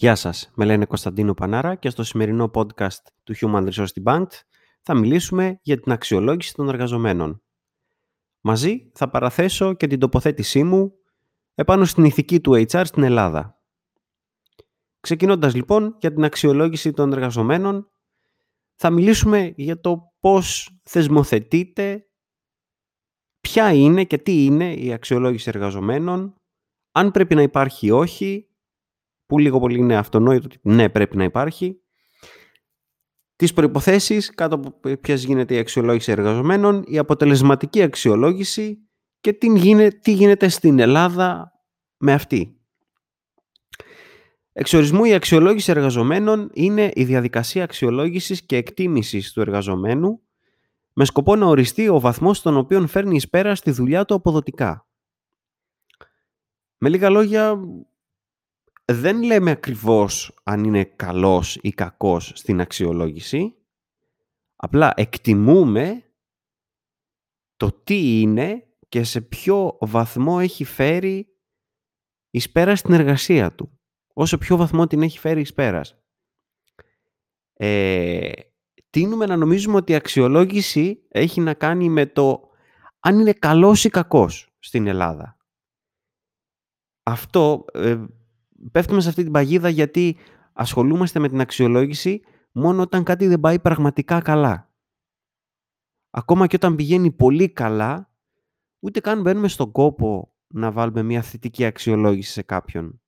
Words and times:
Γεια 0.00 0.14
σας, 0.14 0.50
με 0.54 0.64
λένε 0.64 0.84
Κωνσταντίνο 0.84 1.34
Πανάρα 1.34 1.74
και 1.74 1.90
στο 1.90 2.02
σημερινό 2.02 2.50
podcast 2.54 3.02
του 3.24 3.34
Human 3.40 3.68
Resource 3.70 4.02
Bank 4.04 4.26
θα 4.82 4.94
μιλήσουμε 4.94 5.58
για 5.62 5.80
την 5.80 5.92
αξιολόγηση 5.92 6.54
των 6.54 6.68
εργαζομένων. 6.68 7.42
Μαζί 8.40 8.90
θα 8.94 9.10
παραθέσω 9.10 9.74
και 9.74 9.86
την 9.86 9.98
τοποθέτησή 9.98 10.62
μου 10.62 10.92
επάνω 11.54 11.84
στην 11.84 12.04
ηθική 12.04 12.40
του 12.40 12.52
HR 12.52 12.82
στην 12.84 13.02
Ελλάδα. 13.02 13.62
Ξεκινώντας 15.00 15.54
λοιπόν 15.54 15.96
για 16.00 16.12
την 16.12 16.24
αξιολόγηση 16.24 16.92
των 16.92 17.12
εργαζομένων, 17.12 17.90
θα 18.76 18.90
μιλήσουμε 18.90 19.52
για 19.56 19.80
το 19.80 20.12
πώς 20.20 20.78
θεσμοθετείται, 20.82 22.06
ποια 23.40 23.72
είναι 23.72 24.04
και 24.04 24.18
τι 24.18 24.44
είναι 24.44 24.74
η 24.74 24.92
αξιολόγηση 24.92 25.48
εργαζομένων, 25.48 26.34
αν 26.92 27.10
πρέπει 27.10 27.34
να 27.34 27.42
υπάρχει 27.42 27.86
ή 27.86 27.90
όχι, 27.90 28.47
που 29.28 29.38
λίγο 29.38 29.60
πολύ 29.60 29.78
είναι 29.78 29.96
αυτονόητο 29.96 30.44
ότι 30.44 30.58
ναι 30.62 30.88
πρέπει 30.88 31.16
να 31.16 31.24
υπάρχει, 31.24 31.80
τις 33.36 33.52
προϋποθέσεις 33.52 34.34
κάτω 34.34 34.54
από 34.54 34.96
ποιες 34.96 35.24
γίνεται 35.24 35.54
η 35.54 35.58
αξιολόγηση 35.58 36.12
εργαζομένων, 36.12 36.84
η 36.86 36.98
αποτελεσματική 36.98 37.82
αξιολόγηση 37.82 38.78
και 39.20 39.32
τι 39.32 39.58
γίνεται, 39.58 39.98
τι 40.02 40.12
γίνεται 40.12 40.48
στην 40.48 40.78
Ελλάδα 40.78 41.52
με 41.96 42.12
αυτή. 42.12 42.60
Εξορισμού 44.52 45.04
η 45.04 45.14
αξιολόγηση 45.14 45.70
εργαζομένων 45.70 46.50
είναι 46.52 46.90
η 46.94 47.04
διαδικασία 47.04 47.64
αξιολόγησης 47.64 48.46
και 48.46 48.56
εκτίμησης 48.56 49.32
του 49.32 49.40
εργαζομένου 49.40 50.22
με 50.92 51.04
σκοπό 51.04 51.36
να 51.36 51.46
οριστεί 51.46 51.88
ο 51.88 52.00
βαθμός 52.00 52.36
στον 52.36 52.56
οποίο 52.56 52.86
φέρνει 52.86 53.16
εις 53.16 53.28
πέρα 53.28 53.54
στη 53.54 53.70
δουλειά 53.70 54.04
του 54.04 54.14
αποδοτικά. 54.14 54.88
Με 56.78 56.88
λίγα 56.88 57.10
λόγια, 57.10 57.60
δεν 58.92 59.22
λέμε 59.22 59.50
ακριβώς 59.50 60.34
αν 60.42 60.64
είναι 60.64 60.84
καλός 60.84 61.58
ή 61.62 61.70
κακός 61.70 62.32
στην 62.34 62.60
αξιολόγηση, 62.60 63.54
απλά 64.56 64.92
εκτιμούμε 64.96 66.02
το 67.56 67.72
τι 67.72 68.20
είναι 68.20 68.66
και 68.88 69.02
σε 69.02 69.20
ποιο 69.20 69.76
βαθμό 69.80 70.38
έχει 70.40 70.64
φέρει 70.64 71.28
εις 72.30 72.50
πέρας 72.50 72.78
στην 72.78 72.94
εργασία 72.94 73.54
του. 73.54 73.78
Όσο 74.12 74.38
ποιο 74.38 74.56
βαθμό 74.56 74.86
την 74.86 75.02
έχει 75.02 75.18
φέρει 75.18 75.40
εις 75.40 75.54
πέρας. 75.54 75.96
Ε, 77.52 78.30
τίνουμε 78.90 79.26
να 79.26 79.36
νομίζουμε 79.36 79.76
ότι 79.76 79.92
η 79.92 79.94
αξιολόγηση 79.94 81.06
έχει 81.08 81.40
να 81.40 81.54
κάνει 81.54 81.88
με 81.88 82.06
το 82.06 82.50
αν 83.00 83.18
είναι 83.18 83.32
καλός 83.32 83.84
ή 83.84 83.88
κακός 83.88 84.56
στην 84.58 84.86
Ελλάδα. 84.86 85.36
Αυτό 87.02 87.64
ε, 87.72 88.04
πέφτουμε 88.72 89.00
σε 89.00 89.08
αυτή 89.08 89.22
την 89.22 89.32
παγίδα 89.32 89.68
γιατί 89.68 90.16
ασχολούμαστε 90.52 91.18
με 91.18 91.28
την 91.28 91.40
αξιολόγηση 91.40 92.22
μόνο 92.52 92.82
όταν 92.82 93.04
κάτι 93.04 93.26
δεν 93.26 93.40
πάει 93.40 93.58
πραγματικά 93.58 94.20
καλά. 94.20 94.72
Ακόμα 96.10 96.46
και 96.46 96.56
όταν 96.56 96.74
πηγαίνει 96.74 97.12
πολύ 97.12 97.48
καλά, 97.48 98.12
ούτε 98.78 99.00
καν 99.00 99.20
μπαίνουμε 99.20 99.48
στον 99.48 99.72
κόπο 99.72 100.34
να 100.46 100.72
βάλουμε 100.72 101.02
μια 101.02 101.22
θετική 101.22 101.64
αξιολόγηση 101.64 102.32
σε 102.32 102.42
κάποιον. 102.42 103.00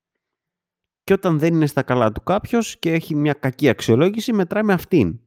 Και 1.03 1.13
όταν 1.13 1.39
δεν 1.39 1.55
είναι 1.55 1.67
στα 1.67 1.83
καλά 1.83 2.13
του 2.13 2.23
κάποιος 2.23 2.79
και 2.79 2.93
έχει 2.93 3.15
μια 3.15 3.33
κακή 3.33 3.69
αξιολόγηση, 3.69 4.33
μετράμε 4.33 4.73
αυτήν. 4.73 5.21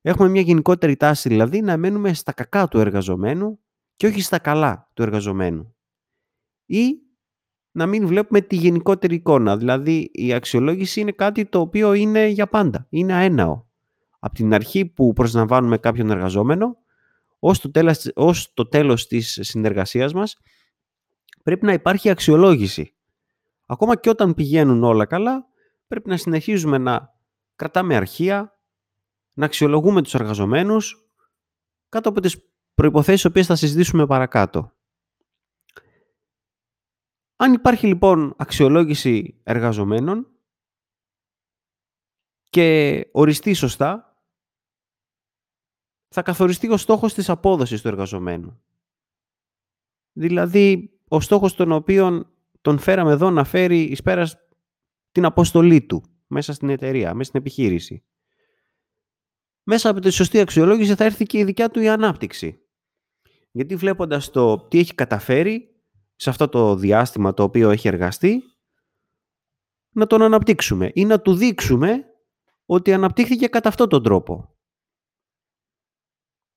Έχουμε 0.00 0.28
μια 0.28 0.40
γενικότερη 0.40 0.96
τάση 0.96 1.28
δηλαδή 1.28 1.60
να 1.60 1.76
μένουμε 1.76 2.14
στα 2.14 2.32
κακά 2.32 2.68
του 2.68 2.78
εργαζομένου 2.78 3.60
και 3.96 4.06
όχι 4.06 4.22
στα 4.22 4.38
καλά 4.38 4.90
του 4.94 5.02
εργαζομένου. 5.02 5.74
Ή 6.66 7.00
να 7.72 7.86
μην 7.86 8.06
βλέπουμε 8.06 8.40
τη 8.40 8.56
γενικότερη 8.56 9.14
εικόνα. 9.14 9.56
Δηλαδή 9.56 10.10
η 10.12 10.32
αξιολόγηση 10.32 11.00
είναι 11.00 11.12
κάτι 11.12 11.44
το 11.44 11.60
οποίο 11.60 11.92
είναι 11.92 12.26
για 12.26 12.46
πάντα. 12.46 12.86
Είναι 12.88 13.14
αέναο. 13.14 13.64
Από 14.18 14.34
την 14.34 14.54
αρχή 14.54 14.86
που 14.86 15.12
προσλαμβάνουμε 15.12 15.78
κάποιον 15.78 16.10
εργαζόμενο 16.10 16.76
ως 17.38 17.60
το, 17.60 17.70
τέλος, 17.70 18.10
ως 18.14 18.54
το 18.54 18.68
τέλος 18.68 19.06
της 19.06 19.38
συνεργασίας 19.42 20.12
μας 20.12 20.38
πρέπει 21.42 21.66
να 21.66 21.72
υπάρχει 21.72 22.10
αξιολόγηση. 22.10 22.94
Ακόμα 23.66 23.96
και 23.96 24.08
όταν 24.08 24.34
πηγαίνουν 24.34 24.84
όλα 24.84 25.04
καλά 25.04 25.46
πρέπει 25.88 26.08
να 26.08 26.16
συνεχίζουμε 26.16 26.78
να 26.78 27.14
κρατάμε 27.56 27.96
αρχεία, 27.96 28.58
να 29.32 29.44
αξιολογούμε 29.44 30.02
τους 30.02 30.14
εργαζομένους 30.14 31.06
κάτω 31.88 32.08
από 32.08 32.20
τις 32.20 32.36
προϋποθέσεις 32.74 33.24
οποίες 33.24 33.46
θα 33.46 33.56
συζητήσουμε 33.56 34.06
παρακάτω. 34.06 34.72
Αν 37.42 37.52
υπάρχει 37.52 37.86
λοιπόν 37.86 38.34
αξιολόγηση 38.36 39.40
εργαζομένων 39.42 40.30
και 42.50 43.00
οριστεί 43.12 43.54
σωστά, 43.54 44.16
θα 46.08 46.22
καθοριστεί 46.22 46.68
ο 46.68 46.76
στόχος 46.76 47.14
της 47.14 47.28
απόδοσης 47.28 47.82
του 47.82 47.88
εργαζομένου. 47.88 48.62
Δηλαδή, 50.12 50.98
ο 51.08 51.20
στόχος 51.20 51.54
τον 51.54 51.72
οποίο 51.72 52.32
τον 52.60 52.78
φέραμε 52.78 53.12
εδώ 53.12 53.30
να 53.30 53.44
φέρει 53.44 53.80
εις 53.80 54.02
πέρας 54.02 54.36
την 55.12 55.24
αποστολή 55.24 55.82
του 55.82 56.02
μέσα 56.26 56.52
στην 56.52 56.68
εταιρεία, 56.68 57.14
μέσα 57.14 57.28
στην 57.28 57.40
επιχείρηση. 57.40 58.04
Μέσα 59.62 59.90
από 59.90 60.00
τη 60.00 60.10
σωστή 60.10 60.40
αξιολόγηση 60.40 60.94
θα 60.94 61.04
έρθει 61.04 61.24
και 61.24 61.38
η 61.38 61.44
δικιά 61.44 61.70
του 61.70 61.80
η 61.80 61.88
ανάπτυξη. 61.88 62.60
Γιατί 63.50 63.76
βλέποντας 63.76 64.30
το 64.30 64.58
τι 64.58 64.78
έχει 64.78 64.94
καταφέρει, 64.94 65.71
σε 66.22 66.30
αυτό 66.30 66.48
το 66.48 66.74
διάστημα 66.74 67.34
το 67.34 67.42
οποίο 67.42 67.70
έχει 67.70 67.88
εργαστεί 67.88 68.42
να 69.90 70.06
τον 70.06 70.22
αναπτύξουμε 70.22 70.90
ή 70.94 71.04
να 71.04 71.20
του 71.20 71.34
δείξουμε 71.34 72.04
ότι 72.66 72.92
αναπτύχθηκε 72.92 73.46
κατά 73.46 73.68
αυτόν 73.68 73.88
τον 73.88 74.02
τρόπο 74.02 74.54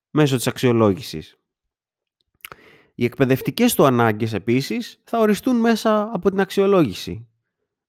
μέσω 0.10 0.36
της 0.36 0.48
αξιολόγησης. 0.48 1.40
Οι 2.96 3.06
εκπαιδευτικές 3.06 3.76
του 3.76 3.86
ανάγκες 3.86 4.34
επίσης 4.34 5.02
θα 5.04 5.20
οριστούν 5.20 5.56
μέσα 5.56 6.10
από 6.14 6.30
την 6.30 6.40
αξιολόγηση. 6.40 7.28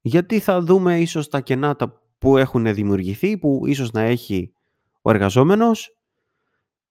Γιατί 0.01 0.39
θα 0.39 0.61
δούμε 0.61 1.01
ίσως 1.01 1.29
τα 1.29 1.41
κενά 1.41 1.77
που 2.19 2.37
έχουν 2.37 2.75
δημιουργηθεί, 2.75 3.39
που 3.39 3.63
ίσως 3.67 3.91
να 3.91 4.01
έχει 4.01 4.53
ο 5.03 5.11
εργαζόμενος 5.11 5.97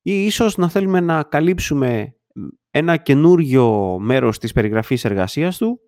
ή 0.02 0.26
ίσως 0.26 0.58
να 0.58 0.70
θέλουμε 0.70 1.00
να 1.00 1.24
καλύψουμε 1.24 2.15
ένα 2.72 2.98
καινούριο 2.98 3.98
μέρος 4.00 4.38
της 4.38 4.52
περιγραφής 4.52 5.06
εργασίας 5.06 5.58
του 5.58 5.80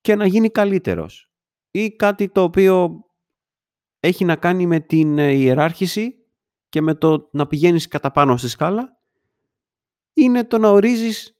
και 0.00 0.14
να 0.14 0.26
γίνει 0.26 0.50
καλύτερος. 0.50 1.30
Ή 1.70 1.90
κάτι 1.96 2.28
το 2.28 2.42
οποίο 2.42 3.04
έχει 4.00 4.24
να 4.24 4.36
κάνει 4.36 4.66
με 4.66 4.80
την 4.80 5.18
ε, 5.18 5.32
ιεράρχηση 5.32 6.14
και 6.68 6.80
με 6.80 6.94
το 6.94 7.28
να 7.32 7.46
πηγαίνεις 7.46 7.88
κατά 7.88 8.10
πάνω 8.10 8.36
στη 8.36 8.48
σκάλα 8.48 8.98
είναι 10.12 10.44
το 10.44 10.58
να 10.58 10.68
ορίζεις 10.68 11.34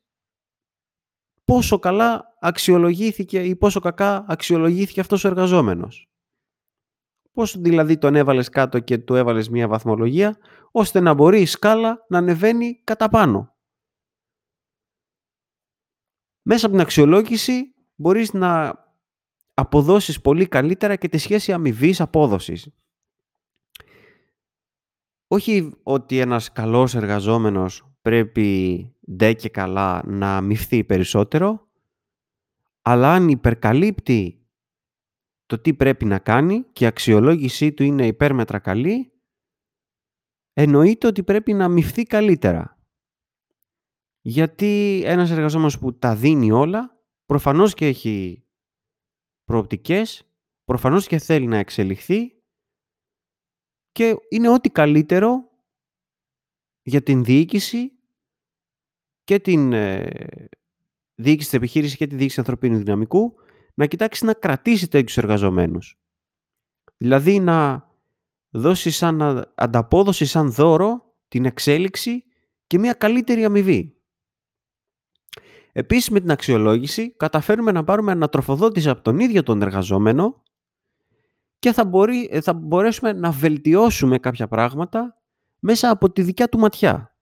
πόσο 1.44 1.78
καλά 1.78 2.36
αξιολογήθηκε 2.40 3.42
ή 3.42 3.56
πόσο 3.56 3.80
κακά 3.80 4.24
αξιολογήθηκε 4.28 5.00
αυτός 5.00 5.24
ο 5.24 5.28
εργαζόμενος. 5.28 6.10
Πώς 7.32 7.60
δηλαδή 7.60 7.98
τον 7.98 8.14
έβαλες 8.14 8.48
κάτω 8.48 8.78
και 8.78 8.98
του 8.98 9.14
έβαλες 9.14 9.48
μία 9.48 9.68
βαθμολογία, 9.68 10.38
ώστε 10.70 11.00
να 11.00 11.14
μπορεί 11.14 11.40
η 11.40 11.46
σκάλα 11.46 12.04
να 12.08 12.18
ανεβαίνει 12.18 12.80
κατά 12.84 13.08
πάνω. 13.08 13.54
Μέσα 16.42 16.66
από 16.66 16.74
την 16.74 16.84
αξιολόγηση 16.84 17.74
μπορείς 17.94 18.32
να 18.32 18.74
αποδώσεις 19.54 20.20
πολύ 20.20 20.46
καλύτερα 20.46 20.96
και 20.96 21.08
τη 21.08 21.18
σχέση 21.18 21.52
αμοιβής 21.52 22.00
απόδοσης. 22.00 22.68
Όχι 25.26 25.72
ότι 25.82 26.18
ένας 26.18 26.52
καλός 26.52 26.94
εργαζόμενος 26.94 27.90
πρέπει 28.02 28.92
ντε 29.12 29.32
και 29.32 29.48
καλά 29.48 30.02
να 30.06 30.36
αμυφθεί 30.36 30.84
περισσότερο, 30.84 31.68
αλλά 32.82 33.12
αν 33.12 33.28
υπερκαλύπτει 33.28 34.46
το 35.46 35.58
τι 35.58 35.74
πρέπει 35.74 36.04
να 36.04 36.18
κάνει 36.18 36.64
και 36.72 36.84
η 36.84 36.86
αξιολόγησή 36.86 37.72
του 37.72 37.82
είναι 37.82 38.06
υπέρμετρα 38.06 38.58
καλή, 38.58 39.12
εννοείται 40.52 41.06
ότι 41.06 41.22
πρέπει 41.22 41.52
να 41.52 41.64
αμυφθεί 41.64 42.02
καλύτερα. 42.02 42.79
Γιατί 44.20 45.02
ένας 45.04 45.30
εργαζόμενος 45.30 45.78
που 45.78 45.98
τα 45.98 46.16
δίνει 46.16 46.50
όλα, 46.50 47.02
προφανώς 47.26 47.74
και 47.74 47.86
έχει 47.86 48.44
προοπτικές, 49.44 50.30
προφανώς 50.64 51.06
και 51.06 51.18
θέλει 51.18 51.46
να 51.46 51.56
εξελιχθεί 51.56 52.34
και 53.92 54.16
είναι 54.28 54.48
ό,τι 54.48 54.70
καλύτερο 54.70 55.50
για 56.82 57.02
την 57.02 57.24
διοίκηση 57.24 57.92
και 59.24 59.38
την 59.38 59.72
ε, 59.72 60.10
διοίκηση 61.14 61.48
της 61.48 61.58
επιχείρησης 61.58 61.96
και 61.96 62.06
τη 62.06 62.16
διοίκηση 62.16 62.40
ανθρωπίνου 62.40 62.78
δυναμικού 62.78 63.34
να 63.74 63.86
κοιτάξει 63.86 64.24
να 64.24 64.34
κρατήσει 64.34 64.88
τέτοιους 64.88 65.16
εργαζομένους. 65.16 65.98
Δηλαδή 66.96 67.40
να 67.40 67.88
δώσει 68.50 68.90
σαν 68.90 69.44
ανταπόδοση, 69.54 70.24
σαν 70.24 70.52
δώρο 70.52 71.14
την 71.28 71.44
εξέλιξη 71.44 72.24
και 72.66 72.78
μια 72.78 72.92
καλύτερη 72.92 73.44
αμοιβή. 73.44 73.99
Επίσης 75.72 76.10
με 76.10 76.20
την 76.20 76.30
αξιολόγηση 76.30 77.10
καταφέρουμε 77.16 77.72
να 77.72 77.84
πάρουμε 77.84 78.12
ανατροφοδότηση 78.12 78.88
από 78.88 79.02
τον 79.02 79.18
ίδιο 79.18 79.42
τον 79.42 79.62
εργαζόμενο 79.62 80.42
και 81.58 81.72
θα, 81.72 81.84
μπορεί, 81.84 82.28
ε, 82.30 82.40
θα 82.40 82.52
μπορέσουμε 82.52 83.12
να 83.12 83.30
βελτιώσουμε 83.30 84.18
κάποια 84.18 84.48
πράγματα 84.48 85.22
μέσα 85.58 85.90
από 85.90 86.10
τη 86.10 86.22
δικιά 86.22 86.48
του 86.48 86.58
ματιά. 86.58 87.14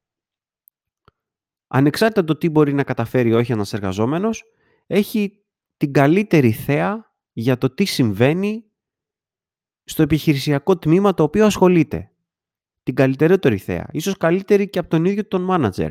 Ανεξάρτητα 1.66 2.24
το 2.24 2.36
τι 2.36 2.48
μπορεί 2.48 2.72
να 2.72 2.84
καταφέρει 2.84 3.32
όχι 3.32 3.52
ένας 3.52 3.72
εργαζόμενος, 3.72 4.44
έχει 4.86 5.42
την 5.76 5.92
καλύτερη 5.92 6.52
θέα 6.52 7.12
για 7.32 7.58
το 7.58 7.70
τι 7.70 7.84
συμβαίνει 7.84 8.64
στο 9.84 10.02
επιχειρησιακό 10.02 10.78
τμήμα 10.78 11.14
το 11.14 11.22
οποίο 11.22 11.46
ασχολείται. 11.46 12.12
Την 12.82 12.94
καλύτερη 12.94 13.56
θέα. 13.56 13.88
Ίσως 13.92 14.16
καλύτερη 14.16 14.68
και 14.68 14.78
από 14.78 14.88
τον 14.88 15.04
ίδιο 15.04 15.26
τον 15.26 15.42
μάνατζερ. 15.42 15.90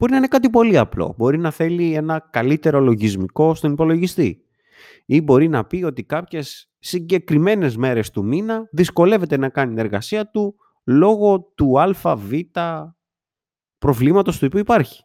Μπορεί 0.00 0.12
να 0.12 0.18
είναι 0.18 0.28
κάτι 0.28 0.50
πολύ 0.50 0.78
απλό. 0.78 1.14
Μπορεί 1.16 1.38
να 1.38 1.50
θέλει 1.50 1.94
ένα 1.94 2.28
καλύτερο 2.30 2.80
λογισμικό 2.80 3.54
στον 3.54 3.72
υπολογιστή. 3.72 4.44
Ή 5.06 5.20
μπορεί 5.20 5.48
να 5.48 5.64
πει 5.64 5.82
ότι 5.84 6.04
κάποιες 6.04 6.70
συγκεκριμένες 6.78 7.76
μέρες 7.76 8.10
του 8.10 8.24
μήνα 8.24 8.68
δυσκολεύεται 8.72 9.36
να 9.36 9.48
κάνει 9.48 9.68
την 9.68 9.78
εργασία 9.78 10.30
του 10.30 10.54
λόγω 10.84 11.52
του 11.54 11.80
αβ 11.80 12.34
προβλήματος 13.78 14.38
του 14.38 14.44
οποίου 14.46 14.60
υπάρχει. 14.60 15.04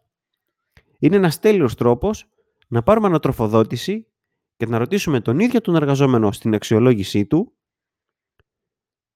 Είναι 0.99 1.15
ένας 1.15 1.39
τέλειος 1.39 1.75
τρόπος 1.75 2.29
να 2.67 2.83
πάρουμε 2.83 3.07
ανατροφοδότηση 3.07 4.07
και 4.57 4.65
να 4.65 4.77
ρωτήσουμε 4.77 5.19
τον 5.19 5.39
ίδιο 5.39 5.61
τον 5.61 5.75
εργαζόμενο 5.75 6.31
στην 6.31 6.53
αξιολόγησή 6.53 7.25
του 7.25 7.53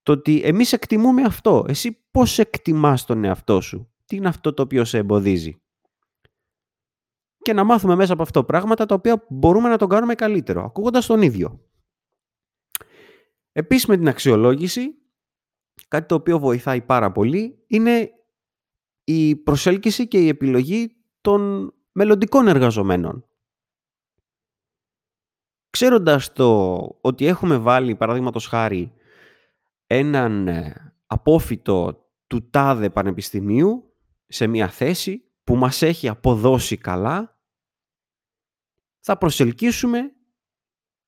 το 0.04 0.12
ότι 0.12 0.42
εμείς 0.44 0.74
εκτιμούμε 0.74 1.22
αυτό. 1.22 1.66
Εσύ 1.68 2.04
πώς 2.12 2.40
εκτιμάς 2.40 3.06
τον 3.06 3.24
εαυτό 3.24 3.62
σου; 3.62 3.92
Τι 4.06 4.16
είναι 4.16 4.28
αυτό 4.28 4.54
το 4.54 4.62
οποίο 4.62 4.86
σε 4.86 4.98
εμποδίζει; 4.98 5.62
Και 7.50 7.56
να 7.56 7.64
μάθουμε 7.64 7.96
μέσα 7.96 8.14
από 8.14 8.22
αυτό 8.22 8.44
πράγματα 8.44 8.86
τα 8.86 8.96
οποία 8.96 9.26
μπορούμε 9.30 9.70
να 9.70 9.78
τον 9.78 9.90
κάνουμε 9.90 10.16
καλύτερο, 10.16 10.64
ακούγοντας 10.64 11.06
τον 11.06 11.22
ίδιο. 11.22 11.66
Επίσης 13.52 13.86
με 13.86 13.98
την 13.98 14.08
αξιολόγηση, 14.08 14.96
κάτι 15.88 16.08
το 16.08 16.16
οποίο 16.16 16.40
βοηθάει 16.40 16.82
πάρα 16.82 17.12
πολύ, 17.12 17.64
είναι 17.68 18.12
η 19.04 19.36
προσέλκυση 19.36 20.08
και 20.08 20.20
η 20.20 20.28
επιλογή 20.28 20.96
των 21.22 21.72
μελλοντικών 21.92 22.48
εργαζομένων. 22.48 23.26
Ξέροντας 25.70 26.34
το 26.34 26.78
ότι 27.02 27.26
έχουμε 27.26 27.58
βάλει, 27.58 27.96
παραδείγματος 27.96 28.48
χάρη, 28.48 28.94
έναν 29.88 30.48
ε, 30.48 30.94
απόφυτο 31.06 32.06
του 32.28 32.50
τάδε 32.50 32.90
πανεπιστημίου 32.90 33.94
σε 34.28 34.48
μια 34.48 34.68
θέση 34.68 35.24
που 35.44 35.56
μας 35.56 35.82
έχει 35.82 36.08
αποδώσει 36.08 36.78
καλά, 36.78 37.39
θα 39.00 39.18
προσελκύσουμε 39.18 40.12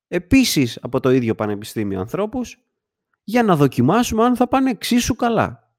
επίσης 0.08 0.80
από 0.82 1.00
το 1.00 1.10
ίδιο 1.10 1.36
πανεπιστήμιο 1.36 2.00
ανθρώπους 2.00 2.58
για 3.24 3.44
να 3.44 3.56
δοκιμάσουμε 3.56 4.24
αν 4.24 4.36
θα 4.36 4.48
πάνε 4.48 4.70
εξίσου 4.70 5.16
καλά. 5.16 5.76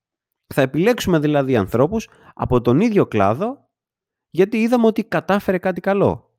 Θα 0.55 0.63
επιλέξουμε 0.63 1.19
δηλαδή 1.19 1.57
ανθρώπους 1.57 2.09
από 2.35 2.61
τον 2.61 2.81
ίδιο 2.81 3.07
κλάδο 3.07 3.71
γιατί 4.31 4.61
είδαμε 4.61 4.87
ότι 4.87 5.05
κατάφερε 5.05 5.59
κάτι 5.59 5.81
καλό. 5.81 6.31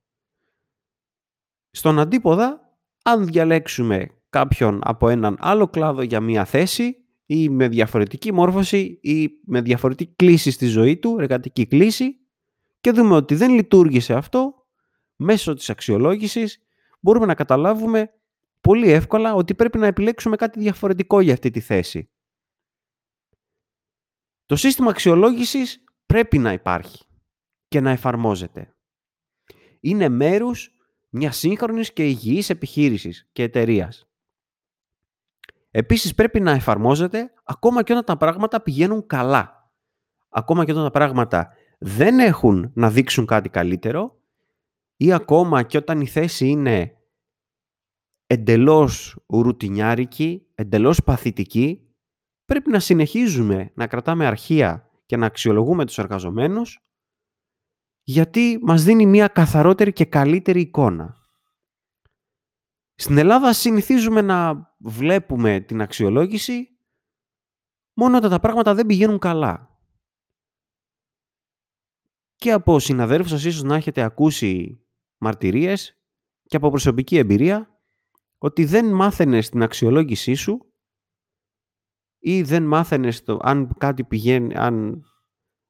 Στον 1.72 2.00
αντίποδα, 2.00 2.78
αν 3.04 3.26
διαλέξουμε 3.26 4.08
κάποιον 4.30 4.80
από 4.84 5.10
έναν 5.10 5.38
άλλο 5.40 5.68
κλάδο 5.68 6.02
για 6.02 6.20
μία 6.20 6.46
θέση 6.46 6.98
ή 7.26 7.50
με 7.50 7.68
διαφορετική 7.68 8.34
μόρφωση 8.34 9.00
ή 9.02 9.30
με 9.46 9.62
διαφορετική 9.62 10.14
κλίση 10.16 10.52
στη 10.52 10.66
ζωή 10.66 10.98
του, 10.98 11.16
εργατική 11.20 11.68
κλίση 11.68 12.16
και 12.82 12.92
δούμε 12.92 13.16
ότι 13.16 13.36
δεν 13.36 13.52
λειτουργήσε 13.52 14.14
αυτό, 14.14 14.63
μέσω 15.16 15.54
της 15.54 15.70
αξιολόγησης 15.70 16.62
μπορούμε 17.00 17.26
να 17.26 17.36
καταλάβουμε 17.36 18.14
πολύ 18.62 18.92
εύκολα 18.92 19.34
ότι 19.34 19.56
πρέπει 19.56 19.78
να 19.78 19.88
επιλέξουμε 19.88 20.36
κάτι 20.36 20.60
διαφορετικό 20.60 21.22
για 21.22 21.34
αυτή 21.34 21.52
τη 21.52 21.60
θέση. 21.60 22.10
Το 24.46 24.56
σύστημα 24.56 24.90
αξιολόγησης 24.90 25.84
πρέπει 26.06 26.38
να 26.38 26.52
υπάρχει 26.52 27.04
και 27.68 27.80
να 27.80 27.92
εφαρμόζεται. 27.92 28.76
Είναι 29.80 30.10
μέρους 30.10 30.76
μιας 31.10 31.38
σύγχρονης 31.38 31.94
και 31.94 32.08
υγιής 32.08 32.50
επιχείρησης 32.50 33.30
και 33.32 33.44
εταιρείας. 33.44 34.08
Επίσης 35.72 36.14
πρέπει 36.14 36.40
να 36.40 36.52
εφαρμόζεται 36.52 37.34
ακόμα 37.44 37.84
και 37.84 37.92
όταν 37.92 38.06
τα 38.06 38.18
πράγματα 38.18 38.62
πηγαίνουν 38.62 39.08
καλά. 39.08 39.72
Ακόμα 40.30 40.66
και 40.66 40.72
όταν 40.72 40.84
τα 40.84 40.92
πράγματα 40.92 41.54
δεν 41.80 42.20
έχουν 42.20 42.72
να 42.74 42.90
δείξουν 42.90 43.26
κάτι 43.26 43.50
καλύτερο 43.50 44.22
ή 44.98 45.14
ακόμα 45.14 45.64
και 45.64 45.78
όταν 45.78 46.02
η 46.02 46.06
θέση 46.06 46.48
είναι 46.48 46.98
εντελώς 48.28 49.18
ρουτινιάρικη, 49.28 50.48
εντελώς 50.56 51.04
παθητική, 51.04 51.96
πρέπει 52.46 52.70
να 52.70 52.80
συνεχίζουμε 52.80 53.72
να 53.76 53.88
κρατάμε 53.88 54.26
αρχεία 54.26 54.90
και 55.06 55.18
να 55.18 55.26
αξιολογούμε 55.26 55.86
τους 55.86 55.98
εργαζομένους 55.98 56.84
γιατί 58.04 58.60
μας 58.62 58.84
δίνει 58.84 59.06
μια 59.06 59.28
καθαρότερη 59.28 59.94
και 59.94 60.06
καλύτερη 60.06 60.62
εικόνα. 60.62 61.28
Στην 62.96 63.18
Ελλάδα 63.18 63.54
συνηθίζουμε 63.54 64.22
να 64.22 64.70
βλέπουμε 64.78 65.60
την 65.60 65.82
αξιολόγηση 65.82 66.68
μόνο 67.94 68.18
όταν 68.18 68.30
τα 68.30 68.40
πράγματα 68.40 68.74
δεν 68.74 68.86
πηγαίνουν 68.86 69.20
καλά. 69.20 69.78
Και 72.36 72.52
από 72.52 72.80
συναδέλφους 72.80 73.30
σας 73.30 73.44
ίσως 73.44 73.64
να 73.64 73.76
έχετε 73.76 74.02
ακούσει 74.02 74.83
μαρτυρίες 75.24 75.98
και 76.44 76.56
από 76.56 76.70
προσωπική 76.70 77.18
εμπειρία 77.18 77.82
ότι 78.38 78.66
δεν 78.66 78.94
μάθαινες 78.94 79.50
την 79.50 79.64
αξιολόγησή 79.64 80.34
σου 80.34 80.74
ή 82.20 82.42
δεν 82.42 82.64
μάθαινες 82.64 83.24
το 83.24 83.40
αν 83.42 83.74
κάτι 83.78 84.04
πηγαίνει, 84.04 84.56
αν 84.56 85.04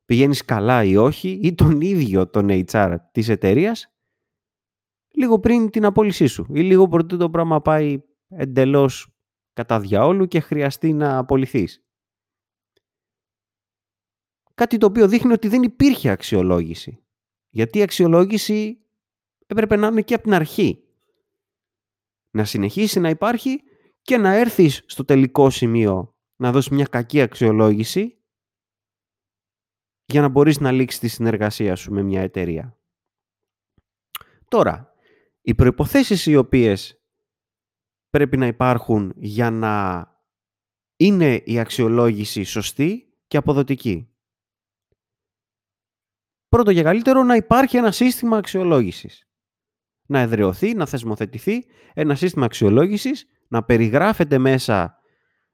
πηγαίνεις 0.05 0.45
καλά 0.45 0.83
ή 0.83 0.95
όχι 0.95 1.29
ή 1.29 1.53
τον 1.53 1.81
ίδιο 1.81 2.29
τον 2.29 2.47
HR 2.49 2.95
της 3.11 3.29
εταιρείας 3.29 3.93
λίγο 5.15 5.39
πριν 5.39 5.69
την 5.69 5.85
απόλυσή 5.85 6.27
σου 6.27 6.45
ή 6.49 6.61
λίγο 6.61 6.87
πρωτού 6.87 7.17
το 7.17 7.29
πράγμα 7.29 7.61
πάει 7.61 8.01
εντελώς 8.27 9.07
κατά 9.53 9.79
διαόλου 9.79 10.27
και 10.27 10.39
χρειαστεί 10.39 10.93
να 10.93 11.17
απολυθείς. 11.17 11.83
Κάτι 14.53 14.77
το 14.77 14.85
οποίο 14.85 15.07
δείχνει 15.07 15.31
ότι 15.33 15.47
δεν 15.47 15.63
υπήρχε 15.63 16.09
αξιολόγηση. 16.09 17.03
Γιατί 17.49 17.77
η 17.77 17.81
αξιολόγηση 17.81 18.77
έπρεπε 19.53 19.75
να 19.75 19.87
είναι 19.87 20.01
και 20.01 20.13
από 20.13 20.23
την 20.23 20.33
αρχή. 20.33 20.83
Να 22.31 22.45
συνεχίσει 22.45 22.99
να 22.99 23.09
υπάρχει 23.09 23.61
και 24.01 24.17
να 24.17 24.33
έρθεις 24.33 24.83
στο 24.85 25.05
τελικό 25.05 25.49
σημείο 25.49 26.15
να 26.35 26.51
δώσεις 26.51 26.71
μια 26.71 26.85
κακή 26.85 27.21
αξιολόγηση 27.21 28.17
για 30.05 30.21
να 30.21 30.27
μπορείς 30.27 30.59
να 30.59 30.71
λήξεις 30.71 30.99
τη 30.99 31.07
συνεργασία 31.07 31.75
σου 31.75 31.93
με 31.93 32.01
μια 32.01 32.21
εταιρεία. 32.21 32.77
Τώρα, 34.47 34.93
οι 35.41 35.55
προϋποθέσεις 35.55 36.25
οι 36.25 36.35
οποίες 36.35 37.01
πρέπει 38.09 38.37
να 38.37 38.47
υπάρχουν 38.47 39.13
για 39.15 39.51
να 39.51 40.07
είναι 40.95 41.35
η 41.45 41.59
αξιολόγηση 41.59 42.43
σωστή 42.43 43.13
και 43.27 43.37
αποδοτική. 43.37 44.07
Πρώτο 46.49 46.73
και 46.73 46.83
καλύτερο 46.83 47.23
να 47.23 47.35
υπάρχει 47.35 47.77
ένα 47.77 47.91
σύστημα 47.91 48.37
αξιολόγησης. 48.37 49.27
Να 50.13 50.19
εδραιωθεί, 50.19 50.73
να 50.73 50.85
θεσμοθετηθεί 50.85 51.65
ένα 51.93 52.15
σύστημα 52.15 52.45
αξιολόγησης, 52.45 53.25
να 53.47 53.63
περιγράφεται 53.63 54.37
μέσα 54.37 54.99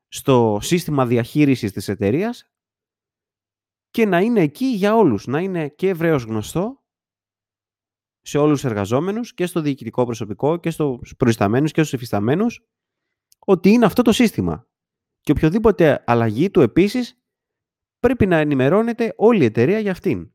στο 0.08 0.60
σύστημα 0.62 1.06
διαχείρισης 1.06 1.72
της 1.72 1.88
εταιρείας 1.88 2.52
και 3.90 4.06
να 4.06 4.20
είναι 4.20 4.42
εκεί 4.42 4.66
για 4.66 4.96
όλους, 4.96 5.28
να 5.28 5.40
είναι 5.40 5.68
και 5.70 5.90
ευρέως 5.90 6.24
γνωστό 6.24 6.84
σε 8.22 8.38
όλους 8.38 8.62
τους 8.62 8.70
εργαζόμενους 8.70 9.34
και 9.34 9.46
στο 9.46 9.62
διοικητικό 9.62 10.06
προσωπικό 10.06 10.58
και 10.58 10.70
στους 10.70 11.16
προϊσταμένους 11.18 11.72
και 11.72 11.82
στους 11.82 11.94
εφισταμένους 11.94 12.62
ότι 13.40 13.70
είναι 13.70 13.86
αυτό 13.86 14.02
το 14.02 14.12
σύστημα. 14.12 14.68
Και 15.20 15.32
οποιοδήποτε 15.32 16.04
αλλαγή 16.06 16.50
του 16.50 16.62
επίσης 16.62 17.22
πρέπει 18.00 18.26
να 18.26 18.38
ενημερώνεται 18.38 19.14
όλη 19.18 19.42
η 19.42 19.46
εταιρεία 19.46 19.80
για 19.80 19.92
αυτήν. 19.92 20.34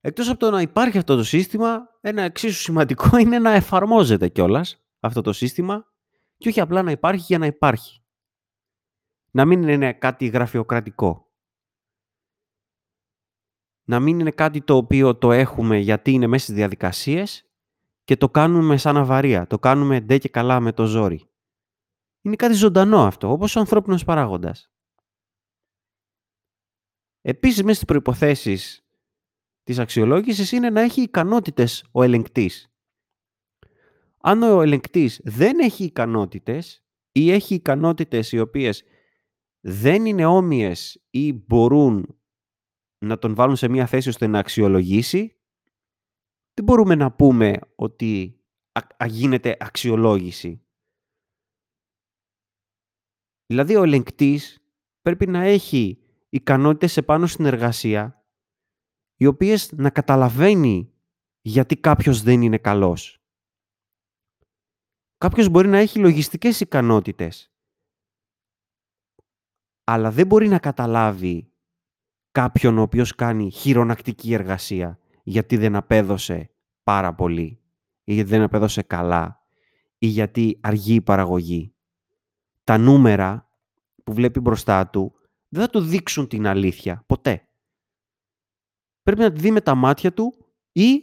Εκτός 0.00 0.28
από 0.28 0.38
το 0.38 0.50
να 0.50 0.60
υπάρχει 0.60 0.98
αυτό 0.98 1.16
το 1.16 1.24
σύστημα, 1.24 1.91
ένα 2.02 2.22
εξίσου 2.22 2.60
σημαντικό 2.60 3.16
είναι 3.22 3.38
να 3.38 3.50
εφαρμόζεται 3.50 4.28
κιόλας 4.28 4.84
αυτό 5.00 5.20
το 5.20 5.32
σύστημα 5.32 5.92
και 6.36 6.48
όχι 6.48 6.60
απλά 6.60 6.82
να 6.82 6.90
υπάρχει 6.90 7.24
για 7.28 7.38
να 7.38 7.46
υπάρχει. 7.46 8.02
Να 9.30 9.44
μην 9.44 9.62
είναι 9.62 9.92
κάτι 9.92 10.26
γραφειοκρατικό 10.26 11.32
να 13.84 14.00
μην 14.00 14.20
είναι 14.20 14.30
κάτι 14.30 14.62
το 14.62 14.76
οποίο 14.76 15.16
το 15.16 15.32
έχουμε 15.32 15.78
γιατί 15.78 16.10
είναι 16.10 16.26
μέσα 16.26 16.44
στις 16.44 16.56
διαδικασίες 16.56 17.46
και 18.04 18.16
το 18.16 18.30
κάνουμε 18.30 18.76
σαν 18.76 18.96
αβαρία. 18.96 19.46
Το 19.46 19.58
κάνουμε 19.58 20.00
ντε 20.00 20.18
και 20.18 20.28
καλά 20.28 20.60
με 20.60 20.72
το 20.72 20.84
ζόρι. 20.84 21.30
Είναι 22.20 22.36
κάτι 22.36 22.54
ζωντανό 22.54 23.06
αυτό, 23.06 23.30
όπως 23.30 23.56
ο 23.56 23.60
ανθρώπινος 23.60 24.04
παράγοντας. 24.04 24.70
Επίσης, 27.20 27.62
μέσα 27.62 27.74
στις 27.74 27.84
προϋποθέσεις 27.84 28.86
της 29.62 29.78
αξιολόγησης 29.78 30.52
είναι 30.52 30.70
να 30.70 30.80
έχει 30.80 31.00
ικανότητες 31.00 31.84
ο 31.92 32.02
ελεγκτής. 32.02 32.72
Αν 34.18 34.42
ο 34.42 34.62
ελεγκτής 34.62 35.20
δεν 35.24 35.58
έχει 35.58 35.84
ικανότητες 35.84 36.84
ή 37.12 37.30
έχει 37.30 37.54
ικανότητες 37.54 38.32
οι 38.32 38.38
οποίες 38.38 38.84
δεν 39.60 40.06
είναι 40.06 40.26
όμοιες 40.26 41.04
ή 41.10 41.32
μπορούν 41.32 42.18
να 42.98 43.18
τον 43.18 43.34
βάλουν 43.34 43.56
σε 43.56 43.68
μια 43.68 43.86
θέση 43.86 44.08
ώστε 44.08 44.26
να 44.26 44.38
αξιολογήσει, 44.38 45.36
δεν 46.54 46.64
μπορούμε 46.64 46.94
να 46.94 47.12
πούμε 47.12 47.58
ότι 47.74 48.40
α, 48.72 49.06
γίνεται 49.06 49.56
αξιολόγηση. 49.60 50.66
Δηλαδή 53.46 53.76
ο 53.76 53.82
ελεγκτής 53.82 54.64
πρέπει 55.00 55.26
να 55.26 55.42
έχει 55.42 55.98
ικανότητες 56.28 56.96
επάνω 56.96 57.26
στην 57.26 57.44
εργασία, 57.44 58.21
οι 59.22 59.26
οποίες 59.26 59.72
να 59.72 59.90
καταλαβαίνει 59.90 60.92
γιατί 61.40 61.76
κάποιος 61.76 62.22
δεν 62.22 62.42
είναι 62.42 62.58
καλός. 62.58 63.22
Κάποιος 65.18 65.48
μπορεί 65.48 65.68
να 65.68 65.78
έχει 65.78 65.98
λογιστικές 65.98 66.60
ικανότητες, 66.60 67.52
αλλά 69.84 70.10
δεν 70.10 70.26
μπορεί 70.26 70.48
να 70.48 70.58
καταλάβει 70.58 71.52
κάποιον 72.30 72.78
ο 72.78 72.82
οποίος 72.82 73.14
κάνει 73.14 73.50
χειρονακτική 73.50 74.32
εργασία, 74.32 74.98
γιατί 75.22 75.56
δεν 75.56 75.76
απέδωσε 75.76 76.50
πάρα 76.82 77.14
πολύ 77.14 77.60
ή 78.04 78.14
γιατί 78.14 78.30
δεν 78.30 78.42
απέδωσε 78.42 78.82
καλά 78.82 79.46
ή 79.98 80.06
γιατί 80.06 80.58
αργεί 80.60 80.94
η 80.94 81.00
παραγωγή. 81.00 81.74
Τα 82.64 82.78
νούμερα 82.78 83.48
που 84.04 84.12
βλέπει 84.12 84.40
μπροστά 84.40 84.88
του 84.88 85.14
δεν 85.48 85.62
θα 85.62 85.70
του 85.70 85.80
δείξουν 85.80 86.28
την 86.28 86.46
αλήθεια, 86.46 87.04
ποτέ. 87.06 87.46
Πρέπει 89.02 89.20
να 89.20 89.32
τη 89.32 89.40
δει 89.40 89.50
με 89.50 89.60
τα 89.60 89.74
μάτια 89.74 90.12
του 90.12 90.34
ή 90.72 91.02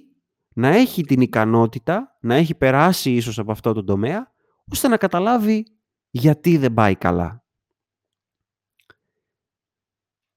να 0.53 0.67
έχει 0.67 1.03
την 1.03 1.21
ικανότητα, 1.21 2.17
να 2.21 2.35
έχει 2.35 2.55
περάσει 2.55 3.11
ίσως 3.13 3.39
από 3.39 3.51
αυτό 3.51 3.73
το 3.73 3.83
τομέα, 3.83 4.33
ώστε 4.71 4.87
να 4.87 4.97
καταλάβει 4.97 5.65
γιατί 6.09 6.57
δεν 6.57 6.73
πάει 6.73 6.95
καλά. 6.95 7.43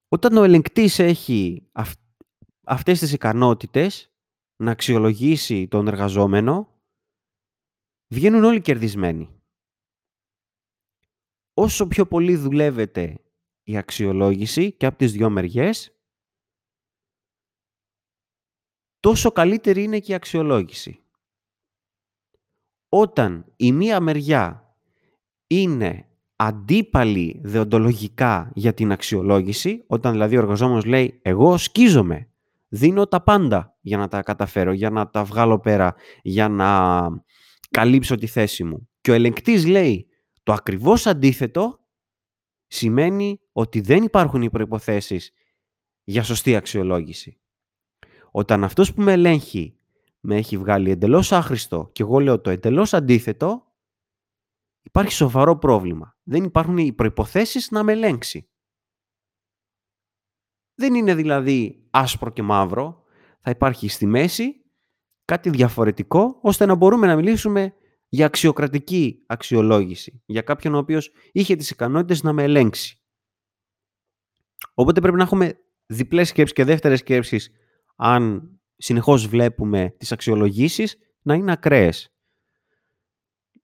Όταν 0.08 0.36
ο 0.36 0.42
ελεγκτής 0.42 0.98
έχει 0.98 1.68
αυ- 1.72 2.00
αυτές 2.64 2.98
τις 2.98 3.12
ικανότητες 3.12 4.10
να 4.56 4.70
αξιολογήσει 4.70 5.68
τον 5.68 5.88
εργαζόμενο, 5.88 6.68
βγαίνουν 8.08 8.44
όλοι 8.44 8.60
κερδισμένοι. 8.60 9.28
Όσο 11.54 11.86
πιο 11.86 12.06
πολύ 12.06 12.36
δουλεύετε 12.36 13.20
η 13.62 13.76
αξιολόγηση 13.76 14.72
και 14.72 14.86
από 14.86 14.98
τις 14.98 15.12
δυο 15.12 15.30
μεριές, 15.30 15.96
τόσο 19.02 19.30
καλύτερη 19.30 19.82
είναι 19.82 19.98
και 19.98 20.12
η 20.12 20.14
αξιολόγηση. 20.14 21.00
Όταν 22.88 23.52
η 23.56 23.72
μία 23.72 24.00
μεριά 24.00 24.76
είναι 25.46 26.08
αντίπαλη 26.36 27.40
δεοντολογικά 27.44 28.50
για 28.54 28.74
την 28.74 28.92
αξιολόγηση, 28.92 29.84
όταν 29.86 30.12
δηλαδή 30.12 30.36
ο 30.36 30.38
εργαζόμενος 30.38 30.84
λέει 30.84 31.20
«εγώ 31.22 31.56
σκίζομαι, 31.56 32.28
δίνω 32.68 33.06
τα 33.06 33.22
πάντα 33.22 33.78
για 33.80 33.96
να 33.96 34.08
τα 34.08 34.22
καταφέρω, 34.22 34.72
για 34.72 34.90
να 34.90 35.10
τα 35.10 35.24
βγάλω 35.24 35.60
πέρα, 35.60 35.94
για 36.22 36.48
να 36.48 37.00
καλύψω 37.70 38.16
τη 38.16 38.26
θέση 38.26 38.64
μου». 38.64 38.88
Και 39.00 39.10
ο 39.10 39.14
ελεγκτής 39.14 39.66
λέει 39.66 40.06
το 40.42 40.52
ακριβώς 40.52 41.06
αντίθετο, 41.06 41.78
σημαίνει 42.66 43.40
ότι 43.52 43.80
δεν 43.80 44.02
υπάρχουν 44.02 44.42
οι 44.42 44.50
προϋποθέσεις 44.50 45.32
για 46.04 46.22
σωστή 46.22 46.56
αξιολόγηση. 46.56 47.41
Όταν 48.34 48.64
αυτός 48.64 48.94
που 48.94 49.02
με 49.02 49.12
ελέγχει 49.12 49.76
με 50.20 50.36
έχει 50.36 50.58
βγάλει 50.58 50.90
εντελώς 50.90 51.32
άχρηστο 51.32 51.90
και 51.92 52.02
εγώ 52.02 52.18
λέω 52.18 52.40
το 52.40 52.50
εντελώς 52.50 52.94
αντίθετο, 52.94 53.72
υπάρχει 54.82 55.12
σοβαρό 55.12 55.58
πρόβλημα. 55.58 56.16
Δεν 56.22 56.44
υπάρχουν 56.44 56.78
οι 56.78 56.92
προϋποθέσεις 56.92 57.70
να 57.70 57.82
με 57.82 57.92
ελέγξει. 57.92 58.48
Δεν 60.74 60.94
είναι 60.94 61.14
δηλαδή 61.14 61.86
άσπρο 61.90 62.30
και 62.30 62.42
μαύρο. 62.42 63.02
Θα 63.40 63.50
υπάρχει 63.50 63.88
στη 63.88 64.06
μέση 64.06 64.64
κάτι 65.24 65.50
διαφορετικό, 65.50 66.38
ώστε 66.42 66.66
να 66.66 66.74
μπορούμε 66.74 67.06
να 67.06 67.16
μιλήσουμε 67.16 67.74
για 68.08 68.26
αξιοκρατική 68.26 69.24
αξιολόγηση. 69.26 70.22
Για 70.26 70.42
κάποιον 70.42 70.74
ο 70.74 70.78
οποίος 70.78 71.12
είχε 71.32 71.56
τις 71.56 71.70
ικανότητες 71.70 72.22
να 72.22 72.32
με 72.32 72.42
ελέγξει. 72.42 73.00
Οπότε 74.74 75.00
πρέπει 75.00 75.16
να 75.16 75.22
έχουμε 75.22 75.58
διπλές 75.86 76.28
σκέψεις 76.28 76.56
και 76.56 76.64
δεύτερες 76.64 76.98
σκέψεις 76.98 77.50
αν 78.04 78.50
συνεχώς 78.76 79.26
βλέπουμε 79.26 79.94
τις 79.98 80.12
αξιολογήσεις 80.12 80.96
να 81.22 81.34
είναι 81.34 81.52
ακραίες. 81.52 82.12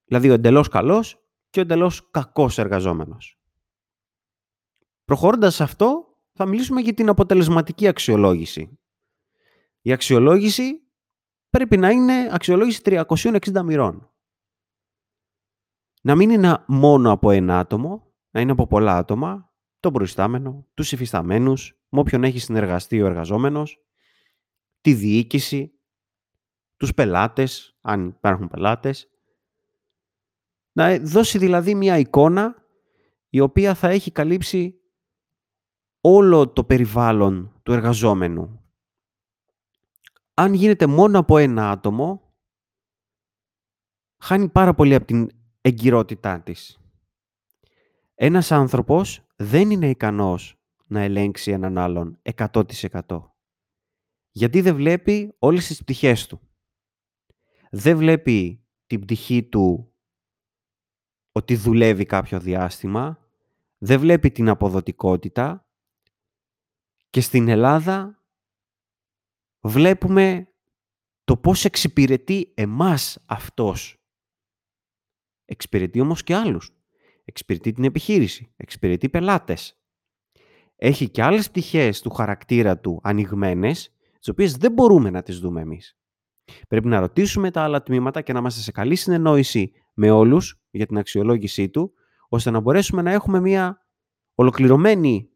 Δηλαδή 0.04 0.30
ο 0.30 0.32
εντελώς 0.32 0.68
καλός 0.68 1.22
και 1.50 1.58
ο 1.58 1.62
εντελώς 1.62 2.10
κακός 2.10 2.58
εργαζόμενος. 2.58 3.38
Προχωρώντας 5.04 5.54
σε 5.54 5.62
αυτό, 5.62 6.16
θα 6.32 6.46
μιλήσουμε 6.46 6.80
για 6.80 6.94
την 6.94 7.08
αποτελεσματική 7.08 7.86
αξιολόγηση. 7.86 8.78
Η 9.80 9.92
αξιολόγηση 9.92 10.82
πρέπει 11.50 11.76
να 11.76 11.90
είναι 11.90 12.28
αξιολόγηση 12.32 12.80
360 12.84 13.62
μοιρών. 13.64 14.10
Να 16.02 16.14
μην 16.14 16.30
είναι 16.30 16.64
μόνο 16.66 17.10
από 17.12 17.30
ένα 17.30 17.58
άτομο, 17.58 18.12
να 18.30 18.40
είναι 18.40 18.52
από 18.52 18.66
πολλά 18.66 18.96
άτομα, 18.96 19.52
τον 19.80 19.92
προϊστάμενο, 19.92 20.66
τους 20.74 20.92
υφισταμένους, 20.92 21.78
με 21.88 21.98
όποιον 22.00 22.24
έχει 22.24 22.38
συνεργαστεί 22.38 23.02
ο 23.02 23.06
εργαζόμενος, 23.06 23.82
τη 24.80 24.94
διοίκηση, 24.94 25.72
τους 26.76 26.94
πελάτες, 26.94 27.76
αν 27.80 28.06
υπάρχουν 28.08 28.48
πελάτες. 28.48 29.08
Να 30.72 30.98
δώσει 30.98 31.38
δηλαδή 31.38 31.74
μια 31.74 31.98
εικόνα 31.98 32.66
η 33.28 33.40
οποία 33.40 33.74
θα 33.74 33.88
έχει 33.88 34.10
καλύψει 34.10 34.80
όλο 36.00 36.48
το 36.48 36.64
περιβάλλον 36.64 37.60
του 37.62 37.72
εργαζόμενου. 37.72 38.62
Αν 40.34 40.54
γίνεται 40.54 40.86
μόνο 40.86 41.18
από 41.18 41.38
ένα 41.38 41.70
άτομο, 41.70 42.34
χάνει 44.18 44.48
πάρα 44.48 44.74
πολύ 44.74 44.94
από 44.94 45.06
την 45.06 45.30
εγκυρότητά 45.60 46.40
της. 46.40 46.78
Ένας 48.14 48.52
άνθρωπος 48.52 49.26
δεν 49.36 49.70
είναι 49.70 49.88
ικανός 49.88 50.58
να 50.86 51.00
ελέγξει 51.00 51.50
έναν 51.50 51.78
άλλον 51.78 52.18
100%. 52.22 52.62
Γιατί 54.38 54.60
δεν 54.60 54.74
βλέπει 54.74 55.34
όλες 55.38 55.66
τις 55.66 55.82
πτυχές 55.82 56.26
του. 56.26 56.40
Δεν 57.70 57.96
βλέπει 57.96 58.64
την 58.86 59.00
πτυχή 59.00 59.42
του 59.42 59.92
ότι 61.32 61.56
δουλεύει 61.56 62.04
κάποιο 62.04 62.40
διάστημα, 62.40 63.28
δεν 63.78 64.00
βλέπει 64.00 64.30
την 64.30 64.48
αποδοτικότητα 64.48 65.68
και 67.10 67.20
στην 67.20 67.48
Ελλάδα 67.48 68.22
βλέπουμε 69.60 70.48
το 71.24 71.36
πώς 71.36 71.64
εξυπηρετεί 71.64 72.52
εμάς 72.54 73.18
αυτός. 73.26 74.02
Εξυπηρετεί 75.44 76.00
όμως 76.00 76.22
και 76.22 76.34
άλλους. 76.34 76.70
Εξυπηρετεί 77.24 77.72
την 77.72 77.84
επιχείρηση, 77.84 78.52
εξυπηρετεί 78.56 79.08
πελάτες. 79.08 79.80
Έχει 80.76 81.10
και 81.10 81.22
άλλες 81.22 81.50
πτυχές 81.50 82.00
του 82.00 82.10
χαρακτήρα 82.10 82.78
του 82.78 83.00
ανοιγμένες, 83.02 83.92
τις 84.18 84.28
οποίες 84.28 84.56
δεν 84.56 84.72
μπορούμε 84.72 85.10
να 85.10 85.22
τις 85.22 85.38
δούμε 85.38 85.60
εμείς. 85.60 85.98
Πρέπει 86.68 86.88
να 86.88 87.00
ρωτήσουμε 87.00 87.50
τα 87.50 87.62
άλλα 87.62 87.82
τμήματα 87.82 88.22
και 88.22 88.32
να 88.32 88.38
είμαστε 88.38 88.60
σε 88.60 88.72
καλή 88.72 88.96
συνεννόηση 88.96 89.72
με 89.94 90.10
όλους 90.10 90.60
για 90.70 90.86
την 90.86 90.98
αξιολόγησή 90.98 91.68
του, 91.68 91.92
ώστε 92.28 92.50
να 92.50 92.60
μπορέσουμε 92.60 93.02
να 93.02 93.10
έχουμε 93.10 93.40
μια 93.40 93.86
ολοκληρωμένη 94.34 95.30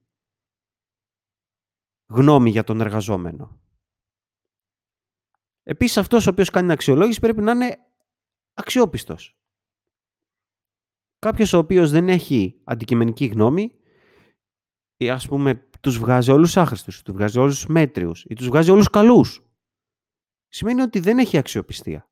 γνώμη 2.07 2.51
για 2.51 2.65
τον 2.65 2.81
εργαζόμενο. 2.81 3.61
Επίσης 5.63 5.97
αυτός 5.97 6.27
ο 6.27 6.31
οποίος 6.31 6.51
κάνει 6.51 6.67
την 6.67 6.75
αξιολόγηση 6.75 7.21
πρέπει 7.21 7.41
να 7.41 7.53
είναι 7.53 7.79
αξιόπιστος. 8.55 9.37
Κάποιος 11.19 11.53
ο 11.53 11.59
οποίος 11.59 11.91
δεν 11.91 12.09
έχει 12.09 12.61
αντικειμενική 12.65 13.27
γνώμη 13.27 13.82
ή 15.03 15.11
ας 15.11 15.29
πούμε 15.29 15.55
τους 15.81 15.99
βγάζει 15.99 16.31
όλους 16.31 16.57
άχρηστους, 16.57 17.03
τους 17.03 17.15
βγάζει 17.15 17.39
όλους 17.39 17.67
μέτριους 17.67 18.25
ή 18.29 18.35
τους 18.35 18.47
βγάζει 18.47 18.71
όλους 18.71 18.91
καλούς. 18.91 19.47
Σημαίνει 20.49 20.81
ότι 20.81 21.01
δεν 21.01 21.19
έχει 21.19 21.39
αξιοπιστία. 21.39 22.11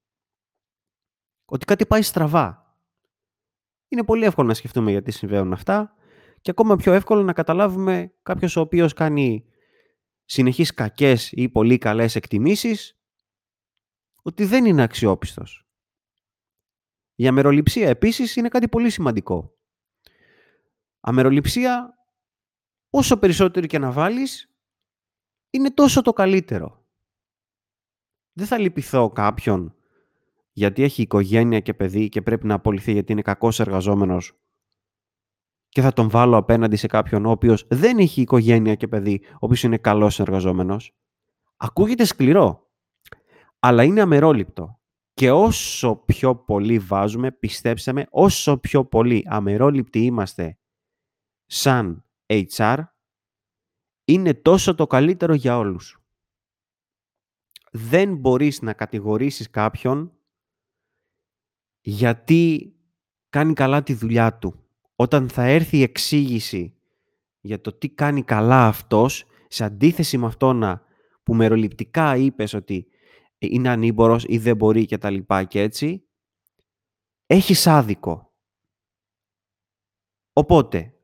Ότι 1.45 1.65
κάτι 1.65 1.87
πάει 1.87 2.03
στραβά. 2.03 2.77
Είναι 3.89 4.05
πολύ 4.05 4.25
εύκολο 4.25 4.49
να 4.49 4.55
σκεφτούμε 4.55 4.91
γιατί 4.91 5.11
συμβαίνουν 5.11 5.53
αυτά 5.53 5.95
και 6.41 6.51
ακόμα 6.51 6.77
πιο 6.77 6.93
εύκολο 6.93 7.23
να 7.23 7.33
καταλάβουμε 7.33 8.15
κάποιος 8.23 8.57
ο 8.57 8.61
οποίος 8.61 8.93
κάνει 8.93 9.45
συνεχείς 10.25 10.75
κακές 10.75 11.33
ή 11.33 11.49
πολύ 11.49 11.79
καλές 11.79 12.15
εκτιμήσεις 12.17 12.99
ότι 14.23 14.45
δεν 14.45 14.65
είναι 14.65 14.83
αξιόπιστος. 14.83 15.65
Η 17.15 17.27
αμεροληψία 17.27 17.89
επίσης 17.89 18.37
είναι 18.37 18.49
κάτι 18.49 18.69
πολύ 18.69 18.91
σημαντικό. 18.91 19.59
Αμεροληψία, 21.01 21.95
όσο 22.91 23.17
περισσότερο 23.17 23.67
και 23.67 23.79
να 23.79 23.93
βάλεις, 23.93 24.51
είναι 25.51 25.71
τόσο 25.71 26.03
το 26.03 26.13
καλύτερο. 26.13 26.85
Δεν 28.33 28.47
θα 28.47 28.59
λυπηθώ 28.59 29.11
κάποιον 29.11 29.75
γιατί 30.53 30.83
έχει 30.83 31.03
οικογένεια 31.03 31.61
και 31.61 31.75
παιδί 31.75 32.09
και 32.09 32.23
πρέπει 32.23 32.47
να 32.47 32.55
απολυθεί 32.55 32.93
γιατί 32.93 33.13
είναι 33.13 33.23
κακός 33.23 33.61
εργαζόμενος 33.61 34.41
και 35.71 35.81
θα 35.81 35.93
τον 35.93 36.09
βάλω 36.09 36.37
απέναντι 36.37 36.77
σε 36.77 36.87
κάποιον 36.87 37.27
ο 37.27 37.31
οποίος 37.31 37.67
δεν 37.69 37.99
έχει 37.99 38.21
οικογένεια 38.21 38.75
και 38.75 38.89
παιδί, 38.89 39.21
ο 39.25 39.39
οποίος 39.39 39.63
είναι 39.63 39.79
καλός 39.79 40.21
εργαζόμενος. 40.21 40.95
Ακούγεται 41.57 42.05
σκληρό, 42.05 42.71
αλλά 43.59 43.83
είναι 43.83 44.01
αμερόληπτο. 44.01 44.81
Και 45.15 45.31
όσο 45.31 45.97
πιο 45.97 46.37
πολύ 46.37 46.79
βάζουμε, 46.79 47.33
πιστέψτε 47.33 47.93
με, 47.93 48.07
όσο 48.11 48.59
πιο 48.59 48.85
πολύ 48.85 49.25
αμερόληπτοι 49.27 50.05
είμαστε 50.05 50.59
σαν 51.47 52.05
HR, 52.31 52.85
είναι 54.05 54.35
τόσο 54.35 54.75
το 54.75 54.87
καλύτερο 54.87 55.35
για 55.35 55.59
όλους. 55.59 56.03
Δεν 57.73 58.17
μπορείς 58.17 58.63
να 58.63 58.73
κατηγορήσεις 58.73 59.51
κάποιον 59.51 60.13
γιατί 61.81 62.75
κάνει 63.29 63.53
καλά 63.53 63.83
τη 63.83 63.95
δουλειά 63.95 64.39
του. 64.39 64.65
Όταν 64.97 65.29
θα 65.29 65.43
έρθει 65.43 65.79
η 65.79 65.83
εξήγηση 65.83 66.75
για 67.41 67.61
το 67.61 67.73
τι 67.73 67.89
κάνει 67.89 68.23
καλά 68.23 68.67
αυτός, 68.67 69.25
σε 69.49 69.65
αντίθεση 69.65 70.19
με 70.19 70.27
αυτό 70.27 70.81
που 71.23 71.35
μεροληπτικά 71.35 72.17
είπες 72.17 72.55
ότι 72.55 72.87
είναι 73.39 73.69
ανήμπορος 73.69 74.25
ή 74.29 74.39
δεν 74.39 74.57
μπορεί 74.57 74.87
και 74.87 74.99
τα 74.99 75.11
λοιπά 75.11 75.45
και 75.45 75.61
έτσι, 75.61 76.09
έχεις 77.27 77.67
άδικο. 77.67 78.35
Οπότε, 80.33 81.00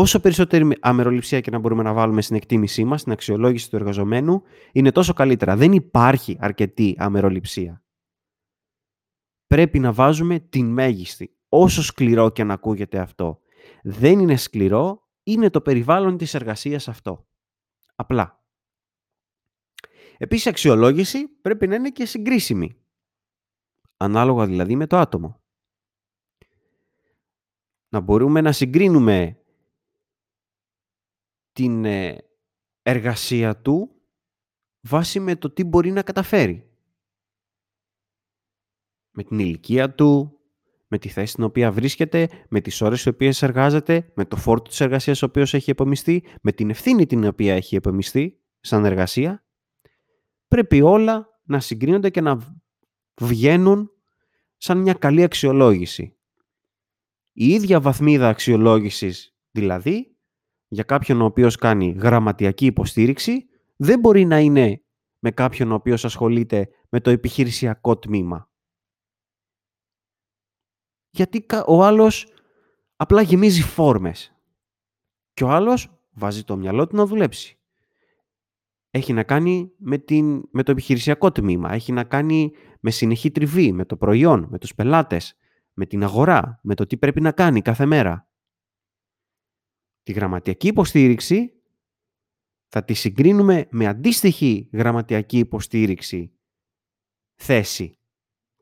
όσο 0.00 0.20
περισσότερη 0.20 0.76
αμεροληψία 0.80 1.40
και 1.40 1.50
να 1.50 1.58
μπορούμε 1.58 1.82
να 1.82 1.92
βάλουμε 1.92 2.22
στην 2.22 2.36
εκτίμησή 2.36 2.84
μας, 2.84 3.00
στην 3.00 3.12
αξιολόγηση 3.12 3.70
του 3.70 3.76
εργαζομένου, 3.76 4.42
είναι 4.72 4.92
τόσο 4.92 5.12
καλύτερα. 5.12 5.56
Δεν 5.56 5.72
υπάρχει 5.72 6.36
αρκετή 6.40 6.94
αμεροληψία. 6.98 7.82
Πρέπει 9.46 9.78
να 9.78 9.92
βάζουμε 9.92 10.38
την 10.38 10.66
μέγιστη. 10.66 11.36
Όσο 11.48 11.82
σκληρό 11.82 12.30
και 12.30 12.44
να 12.44 12.54
ακούγεται 12.54 12.98
αυτό. 12.98 13.40
Δεν 13.82 14.18
είναι 14.18 14.36
σκληρό, 14.36 15.08
είναι 15.22 15.50
το 15.50 15.60
περιβάλλον 15.60 16.16
της 16.16 16.34
εργασίας 16.34 16.88
αυτό. 16.88 17.26
Απλά. 17.94 18.42
Επίσης, 20.16 20.44
η 20.44 20.48
αξιολόγηση 20.48 21.28
πρέπει 21.28 21.66
να 21.66 21.74
είναι 21.74 21.90
και 21.90 22.06
συγκρίσιμη. 22.06 22.76
Ανάλογα 23.96 24.46
δηλαδή 24.46 24.76
με 24.76 24.86
το 24.86 24.96
άτομο. 24.96 25.40
Να 27.88 28.00
μπορούμε 28.00 28.40
να 28.40 28.52
συγκρίνουμε 28.52 29.38
την 31.58 31.84
ε, 31.84 32.16
εργασία 32.82 33.56
του 33.56 33.90
βάσει 34.80 35.20
με 35.20 35.36
το 35.36 35.50
τι 35.50 35.64
μπορεί 35.64 35.90
να 35.90 36.02
καταφέρει. 36.02 36.70
Με 39.10 39.24
την 39.24 39.38
ηλικία 39.38 39.94
του, 39.94 40.40
με 40.88 40.98
τη 40.98 41.08
θέση 41.08 41.32
στην 41.32 41.44
οποία 41.44 41.72
βρίσκεται, 41.72 42.28
με 42.48 42.60
τις 42.60 42.80
ώρες 42.80 43.00
στις 43.00 43.12
οποίες 43.12 43.42
εργάζεται, 43.42 44.12
με 44.14 44.24
το 44.24 44.36
φόρτο 44.36 44.68
της 44.68 44.80
εργασίας 44.80 45.22
ο 45.22 45.26
οποίος 45.26 45.54
έχει 45.54 45.70
επομιστεί, 45.70 46.24
με 46.42 46.52
την 46.52 46.70
ευθύνη 46.70 47.06
την 47.06 47.24
οποία 47.24 47.54
έχει 47.54 47.76
επομιστεί 47.76 48.40
σαν 48.60 48.84
εργασία 48.84 49.44
πρέπει 50.48 50.82
όλα 50.82 51.40
να 51.44 51.60
συγκρίνονται 51.60 52.10
και 52.10 52.20
να 52.20 52.60
βγαίνουν 53.20 53.90
σαν 54.56 54.78
μια 54.78 54.94
καλή 54.94 55.22
αξιολόγηση. 55.22 56.16
Η 57.32 57.48
ίδια 57.48 57.80
βαθμίδα 57.80 58.28
αξιολόγησης, 58.28 59.36
δηλαδή, 59.50 60.07
για 60.68 60.82
κάποιον 60.82 61.20
ο 61.20 61.24
οποίος 61.24 61.56
κάνει 61.56 61.90
γραμματιακή 61.90 62.66
υποστήριξη, 62.66 63.48
δεν 63.76 63.98
μπορεί 63.98 64.24
να 64.24 64.38
είναι 64.38 64.82
με 65.18 65.30
κάποιον 65.30 65.72
ο 65.72 65.74
οποίος 65.74 66.04
ασχολείται 66.04 66.68
με 66.88 67.00
το 67.00 67.10
επιχειρησιακό 67.10 67.98
τμήμα. 67.98 68.50
Γιατί 71.10 71.46
ο 71.66 71.84
άλλος 71.84 72.26
απλά 72.96 73.22
γεμίζει 73.22 73.62
φόρμες 73.62 74.36
και 75.32 75.44
ο 75.44 75.48
άλλος 75.48 76.00
βάζει 76.10 76.44
το 76.44 76.56
μυαλό 76.56 76.86
του 76.86 76.96
να 76.96 77.06
δουλέψει 77.06 77.58
έχει 78.90 79.12
να 79.12 79.22
κάνει 79.22 79.72
με, 79.76 79.98
την, 79.98 80.48
με 80.50 80.62
το 80.62 80.70
επιχειρησιακό 80.70 81.32
τμήμα, 81.32 81.72
έχει 81.72 81.92
να 81.92 82.04
κάνει 82.04 82.52
με 82.80 82.90
συνεχή 82.90 83.30
τριβή, 83.30 83.72
με 83.72 83.84
το 83.84 83.96
προϊόν, 83.96 84.46
με 84.50 84.58
τους 84.58 84.74
πελάτες, 84.74 85.36
με 85.72 85.86
την 85.86 86.02
αγορά, 86.02 86.60
με 86.62 86.74
το 86.74 86.86
τι 86.86 86.96
πρέπει 86.96 87.20
να 87.20 87.32
κάνει 87.32 87.62
κάθε 87.62 87.86
μέρα. 87.86 88.27
Τη 90.08 90.14
γραμματιακή 90.14 90.66
υποστήριξη 90.66 91.52
θα 92.68 92.84
τη 92.84 92.94
συγκρίνουμε 92.94 93.66
με 93.70 93.86
αντίστοιχη 93.86 94.68
γραμματιακή 94.72 95.38
υποστήριξη, 95.38 96.32
θέση 97.34 97.98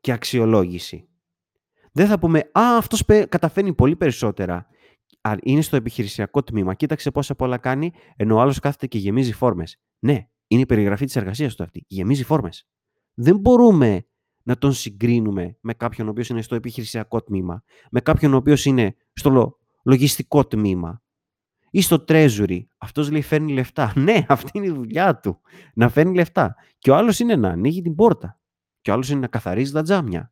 και 0.01 0.11
αξιολόγηση. 0.11 1.07
Δεν 1.91 2.07
θα 2.07 2.19
πούμε 2.19 2.39
«Α, 2.39 2.77
αυτός 2.77 3.05
καταφέρνει 3.05 3.73
πολύ 3.73 3.95
περισσότερα 3.95 4.67
είναι 5.41 5.61
στο 5.61 5.75
επιχειρησιακό 5.75 6.43
τμήμα. 6.43 6.73
Κοίταξε 6.73 7.11
πόσα 7.11 7.35
πολλά 7.35 7.57
κάνει, 7.57 7.91
ενώ 8.15 8.35
ο 8.35 8.39
άλλος 8.39 8.59
κάθεται 8.59 8.87
και 8.87 8.97
γεμίζει 8.97 9.33
φόρμες. 9.33 9.79
Ναι, 9.99 10.27
είναι 10.47 10.61
η 10.61 10.65
περιγραφή 10.65 11.05
της 11.05 11.15
εργασίας 11.15 11.55
του 11.55 11.63
αυτή. 11.63 11.85
Γεμίζει 11.87 12.23
φόρμες. 12.23 12.67
Δεν 13.13 13.37
μπορούμε 13.37 14.05
να 14.43 14.57
τον 14.57 14.73
συγκρίνουμε 14.73 15.57
με 15.61 15.73
κάποιον 15.73 16.07
ο 16.07 16.09
οποίος 16.09 16.29
είναι 16.29 16.41
στο 16.41 16.55
επιχειρησιακό 16.55 17.23
τμήμα, 17.23 17.63
με 17.91 18.01
κάποιον 18.01 18.33
ο 18.33 18.37
οποίος 18.37 18.65
είναι 18.65 18.95
στο 19.13 19.57
λογιστικό 19.83 20.47
τμήμα 20.47 21.01
ή 21.69 21.81
στο 21.81 22.03
treasury. 22.07 22.59
Αυτός 22.77 23.11
λέει 23.11 23.21
φέρνει 23.21 23.53
λεφτά. 23.53 23.93
Ναι, 24.07 24.25
αυτή 24.27 24.51
είναι 24.53 24.65
η 24.65 24.71
δουλειά 24.71 25.19
του. 25.19 25.41
Να 25.73 25.89
φέρνει 25.89 26.15
λεφτά. 26.15 26.55
Και 26.79 26.91
ο 26.91 26.95
άλλος 26.95 27.19
είναι 27.19 27.35
να 27.35 27.49
ανοίγει 27.49 27.81
την 27.81 27.95
πόρτα. 27.95 28.39
Και 28.81 28.89
ο 28.91 28.93
άλλος 28.93 29.09
είναι 29.09 29.19
να 29.19 29.27
καθαρίζει 29.27 29.71
τα 29.71 29.81
τζάμια. 29.81 30.31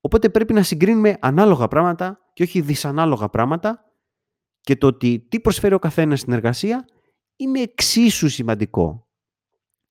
Οπότε 0.00 0.28
πρέπει 0.28 0.52
να 0.52 0.62
συγκρίνουμε 0.62 1.16
ανάλογα 1.20 1.68
πράγματα 1.68 2.30
και 2.32 2.42
όχι 2.42 2.60
δυσανάλογα 2.60 3.28
πράγματα 3.28 3.84
και 4.60 4.76
το 4.76 4.86
ότι 4.86 5.26
τι 5.28 5.40
προσφέρει 5.40 5.74
ο 5.74 5.78
καθένας 5.78 6.20
στην 6.20 6.32
εργασία 6.32 6.84
είναι 7.36 7.60
εξίσου 7.60 8.28
σημαντικό. 8.28 9.08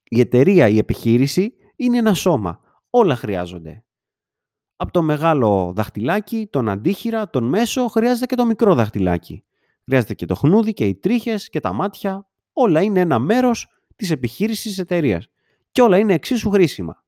Η 0.03 0.19
εταιρεία, 0.19 0.67
η 0.67 0.77
επιχείρηση 0.77 1.53
είναι 1.75 1.97
ένα 1.97 2.13
σώμα. 2.13 2.59
Όλα 2.89 3.15
χρειάζονται. 3.15 3.83
Από 4.75 4.91
το 4.91 5.01
μεγάλο 5.01 5.73
δαχτυλάκι, 5.75 6.47
τον 6.51 6.69
αντίχειρα, 6.69 7.29
τον 7.29 7.43
μέσο, 7.43 7.87
χρειάζεται 7.87 8.25
και 8.25 8.35
το 8.35 8.45
μικρό 8.45 8.75
δαχτυλάκι. 8.75 9.43
Χρειάζεται 9.85 10.13
και 10.13 10.25
το 10.25 10.35
χνούδι 10.35 10.73
και 10.73 10.87
οι 10.87 10.95
τρίχες 10.95 11.49
και 11.49 11.59
τα 11.59 11.73
μάτια. 11.73 12.27
Όλα 12.53 12.81
είναι 12.81 12.99
ένα 12.99 13.19
μέρος 13.19 13.67
της 13.95 14.11
επιχείρησης 14.11 14.63
της 14.63 14.77
εταιρείας. 14.77 15.27
Και 15.71 15.81
όλα 15.81 15.97
είναι 15.97 16.13
εξίσου 16.13 16.49
χρήσιμα. 16.49 17.05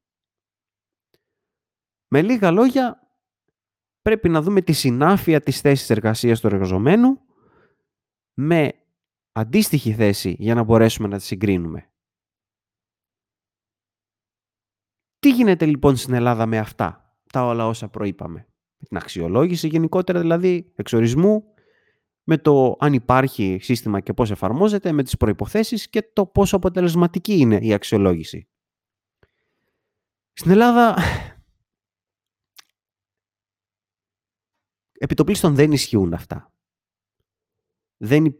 Με 2.07 2.21
λίγα 2.21 2.51
λόγια, 2.51 2.99
πρέπει 4.01 4.29
να 4.29 4.41
δούμε 4.41 4.61
τη 4.61 4.73
συνάφεια 4.73 5.41
της 5.41 5.61
θέσης 5.61 5.89
εργασίας 5.89 6.39
του 6.39 6.47
εργαζομένου 6.47 7.21
με 8.33 8.73
αντίστοιχη 9.31 9.93
θέση 9.93 10.35
για 10.39 10.55
να 10.55 10.63
μπορέσουμε 10.63 11.07
να 11.07 11.17
τη 11.17 11.23
συγκρίνουμε. 11.23 11.89
Τι 15.19 15.31
γίνεται 15.31 15.65
λοιπόν 15.65 15.95
στην 15.95 16.13
Ελλάδα 16.13 16.45
με 16.45 16.57
αυτά, 16.57 17.17
τα 17.31 17.45
όλα 17.45 17.67
όσα 17.67 17.89
προείπαμε; 17.89 18.47
Με 18.77 18.87
την 18.87 18.97
αξιολόγηση 18.97 19.67
γενικότερα 19.67 20.19
δηλαδή 20.19 20.71
εξορισμού, 20.75 21.53
με 22.27 22.37
το 22.37 22.75
αν 22.79 22.93
υπάρχει 22.93 23.57
σύστημα 23.61 23.99
και 23.99 24.13
πώς 24.13 24.31
εφαρμόζεται, 24.31 24.91
με 24.91 25.03
τις 25.03 25.17
προϋποθέσεις 25.17 25.89
και 25.89 26.09
το 26.13 26.25
πόσο 26.25 26.55
αποτελεσματική 26.55 27.37
είναι 27.37 27.57
η 27.61 27.73
αξιολόγηση. 27.73 28.47
Στην 30.33 30.51
Ελλάδα 30.51 30.95
Επιτοπλίστων 34.97 35.55
δεν 35.55 35.71
ισχύουν 35.71 36.13
αυτά. 36.13 36.53
Δεν, 37.97 38.37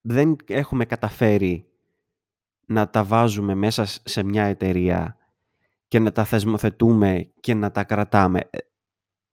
δεν 0.00 0.36
έχουμε 0.46 0.84
καταφέρει 0.84 1.68
να 2.66 2.90
τα 2.90 3.04
βάζουμε 3.04 3.54
μέσα 3.54 3.84
σε 3.84 4.22
μια 4.22 4.44
εταιρεία 4.44 5.16
και 5.88 5.98
να 5.98 6.12
τα 6.12 6.24
θεσμοθετούμε 6.24 7.32
και 7.40 7.54
να 7.54 7.70
τα 7.70 7.84
κρατάμε. 7.84 8.48
Ε, 8.50 8.58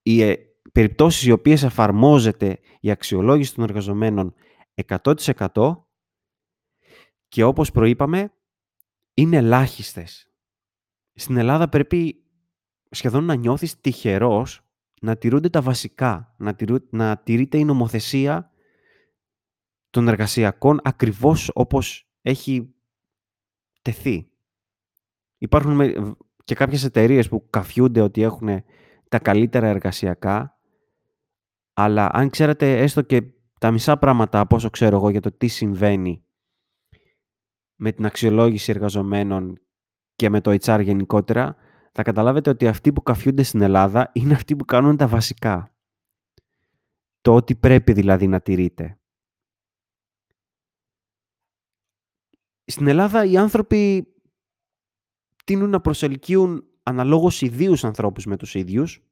οι 0.02 0.22
ε, 0.22 0.55
περιπτώσεις 0.76 1.26
οι 1.26 1.32
οποίες 1.32 1.64
εφαρμόζεται 1.64 2.60
η 2.80 2.92
αξιολόγηση 2.92 3.56
των 3.56 3.64
εργαζομένων 3.64 4.34
100% 4.86 5.78
και 7.28 7.44
όπως 7.44 7.72
προείπαμε 7.72 8.34
είναι 9.14 9.38
ελάχιστες. 9.38 10.32
Στην 11.14 11.38
Ελλάδα 11.38 11.70
πρέπει 11.70 12.24
σχεδόν 12.90 13.24
να 13.24 13.36
νιώθεις 13.36 13.80
τυχερός 13.80 14.66
να 15.02 15.18
τηρούνται 15.18 15.50
τα 15.50 15.62
βασικά, 15.62 16.36
να, 16.38 16.56
τηρού, 16.56 16.76
να 16.90 17.18
τηρείται 17.18 17.58
η 17.58 17.64
νομοθεσία 17.66 18.52
των 19.90 20.08
εργασιακών 20.08 20.80
ακριβώς 20.84 21.52
όπως 21.54 22.10
έχει 22.22 22.76
τεθεί. 23.82 24.32
Υπάρχουν 25.38 25.80
και 26.44 26.56
κάποιες 26.56 26.84
εταιρείες 26.84 27.30
που 27.30 27.50
καφιούνται 27.50 28.02
ότι 28.02 28.22
έχουν 28.22 28.64
τα 29.10 29.20
καλύτερα 29.20 29.68
εργασιακά, 29.68 30.55
αλλά 31.78 32.10
αν 32.14 32.30
ξέρετε 32.30 32.78
έστω 32.78 33.02
και 33.02 33.22
τα 33.60 33.72
μισά 33.72 33.98
πράγματα 33.98 34.40
από 34.40 34.56
όσο 34.56 34.70
ξέρω 34.70 34.96
εγώ 34.96 35.10
για 35.10 35.22
το 35.22 35.32
τι 35.32 35.48
συμβαίνει 35.48 36.26
με 37.76 37.92
την 37.92 38.06
αξιολόγηση 38.06 38.72
εργαζομένων 38.72 39.60
και 40.16 40.30
με 40.30 40.42
το 40.42 40.58
HR 40.62 40.80
γενικότερα, 40.84 41.56
θα 41.92 42.04
καταλάβετε 42.04 42.50
ότι 42.50 42.68
αυτοί 42.68 42.94
που 42.94 43.04
καφιούνται 43.04 43.44
στην 43.44 43.62
Ελλάδα 43.62 44.12
είναι 44.14 44.34
αυτοί 44.34 44.56
που 44.56 44.66
κάνουν 44.66 44.98
τα 44.98 45.08
βασικά. 45.08 45.76
Το 47.22 47.36
ότι 47.36 47.56
πρέπει 47.56 47.94
δηλαδή 47.94 48.28
να 48.28 48.42
τηρείτε. 48.42 49.00
Στην 52.66 52.88
Ελλάδα 52.88 53.26
οι 53.26 53.38
άνθρωποι 53.38 54.14
τείνουν 55.44 55.70
να 55.70 55.82
προσελκύουν 55.82 56.68
αναλόγως 56.84 57.42
ιδίους 57.42 57.84
ανθρώπους 57.84 58.26
με 58.26 58.38
τους 58.38 58.56
ίδιους 58.56 59.04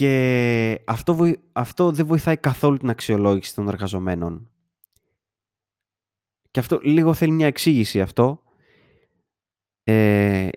και 0.00 0.82
αυτό, 0.86 1.34
αυτό 1.52 1.90
δεν 1.90 2.06
βοηθάει 2.06 2.36
καθόλου 2.36 2.76
την 2.76 2.90
αξιολόγηση 2.90 3.54
των 3.54 3.68
εργαζομένων. 3.68 4.50
Και 6.50 6.60
αυτό 6.60 6.78
λίγο 6.82 7.14
θέλει 7.14 7.32
μια 7.32 7.46
εξήγηση 7.46 8.00
αυτό. 8.00 8.42
Ε, 9.82 10.48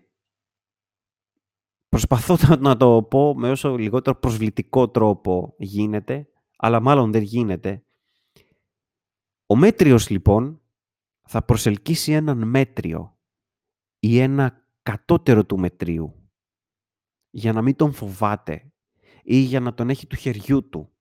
προσπαθώ 1.89 2.37
να 2.59 2.77
το 2.77 3.03
πω 3.03 3.35
με 3.37 3.51
όσο 3.51 3.77
λιγότερο 3.77 4.19
προσβλητικό 4.19 4.89
τρόπο 4.89 5.55
γίνεται, 5.57 6.29
αλλά 6.57 6.79
μάλλον 6.79 7.11
δεν 7.11 7.21
γίνεται. 7.21 7.85
Ο 9.45 9.55
μέτριος 9.55 10.09
λοιπόν 10.09 10.61
θα 11.21 11.45
προσελκύσει 11.45 12.11
έναν 12.11 12.47
μέτριο 12.47 13.17
ή 13.99 14.19
ένα 14.19 14.67
κατώτερο 14.81 15.45
του 15.45 15.59
μετρίου 15.59 16.29
για 17.29 17.53
να 17.53 17.61
μην 17.61 17.75
τον 17.75 17.93
φοβάται 17.93 18.72
ή 19.23 19.37
για 19.37 19.59
να 19.59 19.73
τον 19.73 19.89
έχει 19.89 20.07
του 20.07 20.15
χεριού 20.15 20.69
του. 20.69 20.91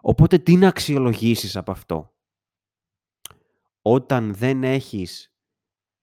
Οπότε 0.00 0.38
τι 0.38 0.56
να 0.56 0.68
αξιολογήσεις 0.68 1.56
από 1.56 1.70
αυτό; 1.70 2.14
Όταν 3.82 4.34
δεν 4.34 4.64
έχεις 4.64 5.34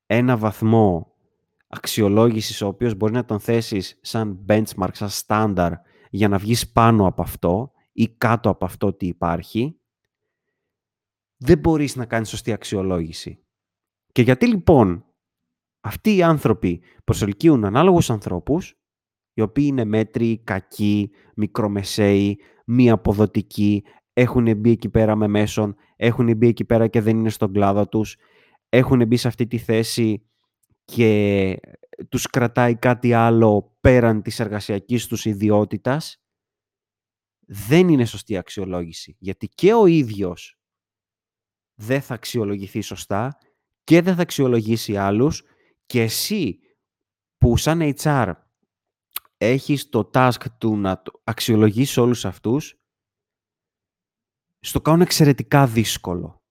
ένα 0.05 0.37
βαθμό 0.37 1.15
αξιολόγησης 1.67 2.61
ο 2.61 2.67
οποίος 2.67 2.95
μπορεί 2.95 3.13
να 3.13 3.25
τον 3.25 3.39
θέσεις 3.39 3.99
σαν 4.01 4.45
benchmark, 4.47 4.93
σαν 4.93 5.09
standard 5.09 5.73
για 6.09 6.27
να 6.27 6.37
βγεις 6.37 6.71
πάνω 6.71 7.07
από 7.07 7.21
αυτό 7.21 7.71
ή 7.91 8.07
κάτω 8.07 8.49
από 8.49 8.65
αυτό 8.65 8.93
τι 8.93 9.07
υπάρχει, 9.07 9.79
δεν 11.37 11.59
μπορείς 11.59 11.95
να 11.95 12.05
κάνεις 12.05 12.29
σωστή 12.29 12.51
αξιολόγηση. 12.51 13.43
Και 14.11 14.21
γιατί 14.21 14.47
λοιπόν 14.47 15.05
αυτοί 15.81 16.15
οι 16.15 16.23
άνθρωποι 16.23 16.81
προσελκύουν 17.03 17.65
ανάλογους 17.65 18.09
ανθρώπους, 18.09 18.80
οι 19.33 19.41
οποίοι 19.41 19.65
είναι 19.67 19.85
μέτροι, 19.85 20.41
κακοί, 20.43 21.11
μικρομεσαίοι, 21.35 22.39
μη 22.65 22.89
αποδοτικοί, 22.89 23.83
έχουν 24.13 24.57
μπει 24.57 24.71
εκεί 24.71 24.89
πέρα 24.89 25.15
με 25.15 25.27
μέσον, 25.27 25.75
έχουν 25.95 26.37
μπει 26.37 26.47
εκεί 26.47 26.65
πέρα 26.65 26.87
και 26.87 27.01
δεν 27.01 27.17
είναι 27.17 27.29
στον 27.29 27.53
κλάδο 27.53 27.87
τους, 27.87 28.17
έχουν 28.69 29.07
μπει 29.07 29.17
σε 29.17 29.27
αυτή 29.27 29.47
τη 29.47 29.57
θέση 29.57 30.25
και 30.85 31.59
τους 32.09 32.27
κρατάει 32.27 32.75
κάτι 32.75 33.13
άλλο 33.13 33.77
πέραν 33.81 34.21
της 34.21 34.39
εργασιακής 34.39 35.07
τους 35.07 35.25
ιδιότητας, 35.25 36.21
δεν 37.47 37.89
είναι 37.89 38.05
σωστή 38.05 38.37
αξιολόγηση. 38.37 39.15
Γιατί 39.19 39.47
και 39.47 39.73
ο 39.73 39.85
ίδιος 39.85 40.59
δεν 41.75 42.01
θα 42.01 42.13
αξιολογηθεί 42.13 42.81
σωστά 42.81 43.37
και 43.83 44.01
δεν 44.01 44.15
θα 44.15 44.21
αξιολογήσει 44.21 44.97
άλλους 44.97 45.43
και 45.85 46.01
εσύ 46.01 46.59
που 47.37 47.57
σαν 47.57 47.93
HR 48.01 48.33
έχεις 49.41 49.89
το 49.89 50.09
task 50.13 50.45
του 50.57 50.77
να 50.77 51.01
αξιολογήσει 51.23 51.99
όλους 51.99 52.25
αυτούς, 52.25 52.79
στο 54.59 54.81
κάνουν 54.81 55.01
εξαιρετικά 55.01 55.67
δύσκολο. 55.67 56.41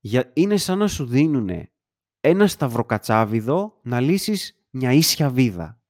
Για, 0.00 0.30
είναι 0.34 0.56
σαν 0.56 0.78
να 0.78 0.88
σου 0.88 1.06
δίνουν 1.06 1.68
ένα 2.20 2.46
σταυροκατσάβιδο 2.46 3.80
να 3.82 4.00
λύσεις 4.00 4.66
μια 4.70 4.92
ίσια 4.92 5.30
βίδα. 5.30 5.82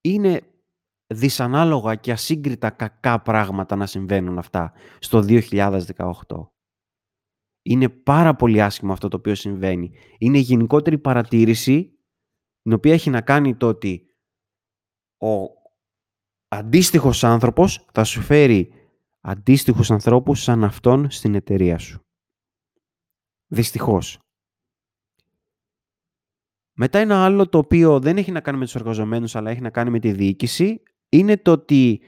Είναι 0.00 0.40
δυσανάλογα 1.06 1.94
και 1.94 2.12
ασύγκριτα 2.12 2.70
κακά 2.70 3.22
πράγματα 3.22 3.76
να 3.76 3.86
συμβαίνουν 3.86 4.38
αυτά 4.38 4.72
στο 4.98 5.24
2018. 5.26 6.50
Είναι 7.62 7.88
πάρα 7.88 8.34
πολύ 8.34 8.62
άσχημο 8.62 8.92
αυτό 8.92 9.08
το 9.08 9.16
οποίο 9.16 9.34
συμβαίνει. 9.34 9.92
Είναι 10.18 10.38
η 10.38 10.40
γενικότερη 10.40 10.98
παρατήρηση 10.98 11.95
την 12.66 12.74
οποία 12.74 12.92
έχει 12.92 13.10
να 13.10 13.20
κάνει 13.20 13.56
το 13.56 13.68
ότι 13.68 14.06
ο 15.18 15.28
αντίστοιχος 16.48 17.24
άνθρωπος 17.24 17.86
θα 17.92 18.04
σου 18.04 18.20
φέρει 18.20 18.72
αντίστοιχους 19.20 19.90
ανθρώπους 19.90 20.42
σαν 20.42 20.64
αυτόν 20.64 21.10
στην 21.10 21.34
εταιρεία 21.34 21.78
σου. 21.78 22.00
Δυστυχώς. 23.46 24.18
Μετά 26.72 26.98
ένα 26.98 27.24
άλλο 27.24 27.48
το 27.48 27.58
οποίο 27.58 28.00
δεν 28.00 28.16
έχει 28.16 28.30
να 28.30 28.40
κάνει 28.40 28.58
με 28.58 28.64
τους 28.64 28.74
εργαζομένους 28.74 29.36
αλλά 29.36 29.50
έχει 29.50 29.60
να 29.60 29.70
κάνει 29.70 29.90
με 29.90 29.98
τη 29.98 30.12
διοίκηση 30.12 30.82
είναι 31.08 31.36
το 31.36 31.52
ότι 31.52 32.00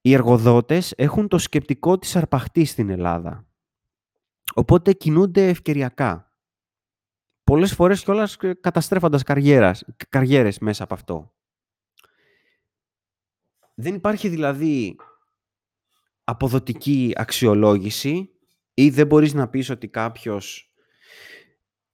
οι 0.00 0.12
εργοδότες 0.12 0.92
έχουν 0.96 1.28
το 1.28 1.38
σκεπτικό 1.38 1.98
της 1.98 2.16
αρπαχτής 2.16 2.70
στην 2.70 2.90
Ελλάδα. 2.90 3.46
Οπότε 4.54 4.92
κινούνται 4.92 5.48
ευκαιριακά. 5.48 6.23
Πολλές 7.44 7.74
φορές 7.74 8.02
κιόλας 8.04 8.36
καταστρέφοντας 8.60 9.22
καριέρας, 9.22 9.84
καριέρες 10.08 10.58
μέσα 10.58 10.84
από 10.84 10.94
αυτό. 10.94 11.32
Δεν 13.74 13.94
υπάρχει 13.94 14.28
δηλαδή 14.28 14.96
αποδοτική 16.24 17.12
αξιολόγηση 17.16 18.30
ή 18.74 18.90
δεν 18.90 19.06
μπορείς 19.06 19.34
να 19.34 19.48
πεις 19.48 19.70
ότι 19.70 19.88
κάποιος 19.88 20.72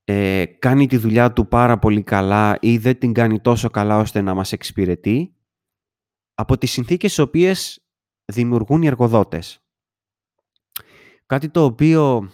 ε, 0.05 0.45
κάνει 0.47 0.87
τη 0.87 0.97
δουλειά 0.97 1.33
του 1.33 1.49
πάρα 1.49 1.79
πολύ 1.79 2.03
καλά 2.03 2.59
ή 2.61 2.79
δεν 2.79 2.99
την 2.99 3.13
κάνει 3.13 3.41
τόσο 3.41 3.71
καλά 3.71 3.99
ώστε 3.99 4.21
να 4.21 4.35
μας 4.35 4.53
εξυπηρετεί 4.53 5.35
από 6.35 6.59
τις 6.59 6.71
συνθήκες 6.71 7.11
τις 7.11 7.19
οποίες 7.19 7.85
δημιουργούν 8.25 8.83
οι 8.83 8.87
εργοδότες. 8.87 9.65
Κάτι 11.27 11.49
το 11.49 11.65
οποίο 11.65 12.31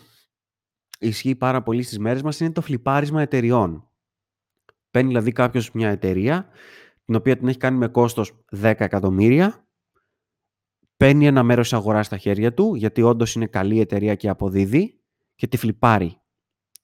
ισχύει 0.98 1.34
πάρα 1.34 1.62
πολύ 1.62 1.82
στις 1.82 1.98
μέρες 1.98 2.22
μας 2.22 2.40
είναι 2.40 2.52
το 2.52 2.60
φλιπάρισμα 2.60 3.22
εταιριών. 3.22 3.90
Παίρνει 4.90 5.08
δηλαδή 5.08 5.32
κάποιος 5.32 5.72
μια 5.72 5.90
εταιρεία, 5.90 6.48
την 7.04 7.14
οποία 7.14 7.36
την 7.36 7.48
έχει 7.48 7.58
κάνει 7.58 7.76
με 7.76 7.88
κόστος 7.88 8.44
10 8.56 8.62
εκατομμύρια, 8.62 9.68
παίρνει 10.96 11.26
ένα 11.26 11.42
μέρος 11.42 11.68
της 11.68 11.78
αγοράς 11.78 12.06
στα 12.06 12.16
χέρια 12.16 12.54
του, 12.54 12.74
γιατί 12.74 13.02
όντως 13.02 13.34
είναι 13.34 13.46
καλή 13.46 13.80
εταιρεία 13.80 14.14
και 14.14 14.28
αποδίδει, 14.28 15.00
και 15.34 15.46
τη 15.46 15.56
φλιπάρει. 15.56 16.20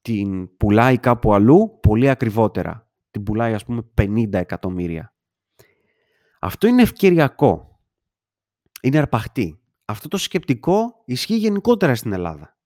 Την 0.03 0.57
πουλάει 0.57 0.99
κάπου 0.99 1.35
αλλού 1.35 1.79
πολύ 1.83 2.11
ακριβότερα. 2.11 2.91
Την 3.11 3.23
πουλάει 3.23 3.55
ας 3.55 3.65
πούμε 3.65 3.91
50 4.01 4.33
εκατομμύρια. 4.33 5.15
Αυτό 6.41 6.67
είναι 6.67 6.83
ευκαιριακό. 6.83 7.81
Είναι 8.83 8.99
αρπαχτή. 8.99 9.63
Αυτό 9.85 10.09
το 10.09 10.17
σκεπτικό 10.17 11.03
ισχύει 11.05 11.37
γενικότερα 11.37 11.95
στην 11.95 12.13
Ελλάδα. 12.13 12.57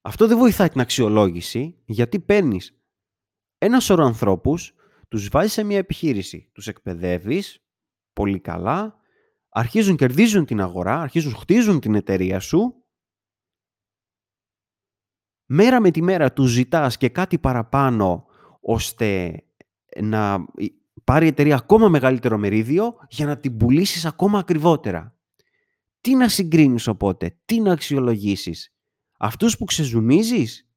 Αυτό 0.00 0.26
δεν 0.26 0.38
βοηθάει 0.38 0.68
την 0.68 0.80
αξιολόγηση, 0.80 1.82
γιατί 1.84 2.20
παίρνεις 2.20 2.74
ένα 3.58 3.80
σωρό 3.80 4.04
ανθρώπους, 4.04 4.74
τους 5.08 5.28
βάζεις 5.28 5.52
σε 5.52 5.62
μια 5.62 5.78
επιχείρηση, 5.78 6.50
τους 6.52 6.66
εκπαιδεύεις 6.66 7.64
πολύ 8.12 8.40
καλά, 8.40 9.00
αρχίζουν, 9.48 9.96
κερδίζουν 9.96 10.44
την 10.44 10.60
αγορά, 10.60 11.00
αρχίζουν, 11.00 11.34
χτίζουν 11.34 11.80
την 11.80 11.94
εταιρεία 11.94 12.40
σου, 12.40 12.84
μέρα 15.46 15.80
με 15.80 15.90
τη 15.90 16.02
μέρα 16.02 16.32
τους 16.32 16.50
ζητάς 16.50 16.96
και 16.96 17.08
κάτι 17.08 17.38
παραπάνω, 17.38 18.26
ώστε 18.60 19.40
να 20.00 20.46
πάρει 21.04 21.24
η 21.24 21.28
εταιρεία 21.28 21.56
ακόμα 21.56 21.88
μεγαλύτερο 21.88 22.38
μερίδιο 22.38 22.96
για 23.08 23.26
να 23.26 23.38
την 23.38 23.56
πουλήσεις 23.56 24.04
ακόμα 24.04 24.38
ακριβότερα. 24.38 25.18
Τι 26.00 26.14
να 26.14 26.28
συγκρίνεις 26.28 26.86
οπότε, 26.86 27.40
τι 27.44 27.60
να 27.60 27.72
αξιολογήσεις; 27.72 28.74
Αυτούς 29.22 29.56
που 29.56 29.64
ξεζουμίζεις; 29.64 30.68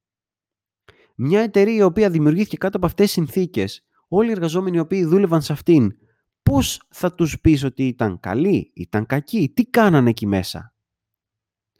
Μια 1.14 1.40
εταιρεία 1.40 1.74
η 1.74 1.82
οποία 1.82 2.10
δημιουργήθηκε 2.10 2.56
κάτω 2.56 2.76
από 2.76 2.86
αυτές 2.86 3.04
τις 3.04 3.14
συνθήκες, 3.14 3.84
όλοι 4.08 4.28
οι 4.28 4.32
εργαζόμενοι 4.32 4.76
οι 4.76 4.80
οποίοι 4.80 5.04
δούλευαν 5.04 5.42
σε 5.42 5.52
αυτήν, 5.52 5.96
πώς 6.42 6.82
θα 6.90 7.14
τους 7.14 7.40
πεις 7.40 7.62
ότι 7.64 7.86
ήταν 7.86 8.20
καλοί, 8.20 8.72
ήταν 8.74 9.06
κακοί, 9.06 9.52
τι 9.54 9.64
κάνανε 9.64 10.10
εκεί 10.10 10.26
μέσα; 10.26 10.74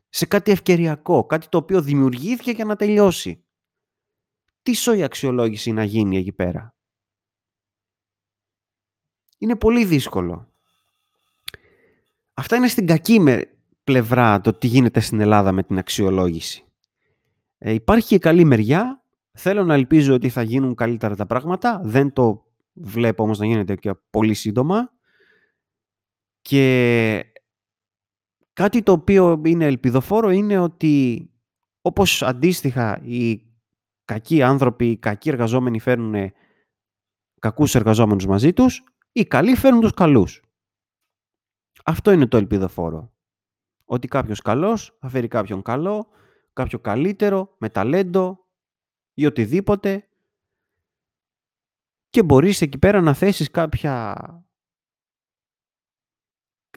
Σε 0.08 0.26
κάτι 0.26 0.50
ευκαιριακό, 0.50 1.26
κάτι 1.26 1.48
το 1.48 1.58
οποίο 1.58 1.82
δημιουργήθηκε 1.82 2.50
για 2.50 2.64
να 2.64 2.76
τελειώσει. 2.76 3.44
Τι 4.62 4.74
σοϊ 4.74 5.02
αξιολόγηση 5.02 5.72
να 5.72 5.84
γίνει 5.84 6.16
εκεί 6.16 6.32
πέρα; 6.32 6.76
Είναι 9.38 9.56
πολύ 9.56 9.84
δύσκολο. 9.84 10.52
Αυτά 12.34 12.56
είναι 12.56 12.68
στην 12.68 12.86
κακή 12.86 13.20
πλευρά 13.84 14.40
το 14.40 14.52
τι 14.52 14.66
γίνεται 14.66 15.00
στην 15.00 15.20
Ελλάδα 15.20 15.52
με 15.52 15.62
την 15.62 15.78
αξιολόγηση. 15.78 16.64
Ε, 17.58 17.72
υπάρχει 17.72 18.08
και 18.08 18.18
καλή 18.18 18.44
μεριά. 18.44 19.02
Θέλω 19.32 19.64
να 19.64 19.74
ελπίζω 19.74 20.14
ότι 20.14 20.28
θα 20.28 20.42
γίνουν 20.42 20.74
καλύτερα 20.74 21.16
τα 21.16 21.26
πράγματα. 21.26 21.80
Δεν 21.84 22.12
το 22.12 22.44
βλέπω 22.72 23.22
όμως 23.22 23.38
να 23.38 23.46
γίνεται 23.46 23.74
και 23.74 23.94
πολύ 24.10 24.34
σύντομα. 24.34 24.92
Και 26.40 27.34
Κάτι 28.54 28.82
το 28.82 28.92
οποίο 28.92 29.42
είναι 29.44 29.64
ελπιδοφόρο 29.64 30.30
είναι 30.30 30.58
ότι 30.58 31.28
όπως 31.80 32.22
αντίστοιχα 32.22 33.00
οι 33.02 33.42
κακοί 34.04 34.42
άνθρωποι, 34.42 34.90
οι 34.90 34.96
κακοί 34.96 35.28
εργαζόμενοι 35.28 35.80
φέρνουν 35.80 36.32
κακούς 37.40 37.74
εργαζόμενους 37.74 38.26
μαζί 38.26 38.52
τους, 38.52 38.82
οι 39.12 39.24
καλοί 39.24 39.56
φέρνουν 39.56 39.80
τους 39.80 39.94
καλούς. 39.94 40.42
Αυτό 41.84 42.10
είναι 42.10 42.26
το 42.26 42.36
ελπιδοφόρο. 42.36 43.13
Ότι 43.84 44.08
κάποιος 44.08 44.40
καλός 44.40 44.96
θα 45.00 45.08
φέρει 45.08 45.28
κάποιον 45.28 45.62
καλό, 45.62 46.08
κάποιο 46.52 46.78
καλύτερο, 46.78 47.54
με 47.58 47.68
ταλέντο 47.68 48.46
ή 49.14 49.26
οτιδήποτε 49.26 50.08
και 52.08 52.22
μπορείς 52.22 52.60
εκεί 52.60 52.78
πέρα 52.78 53.00
να 53.00 53.14
θέσεις 53.14 53.50
κάποια 53.50 54.16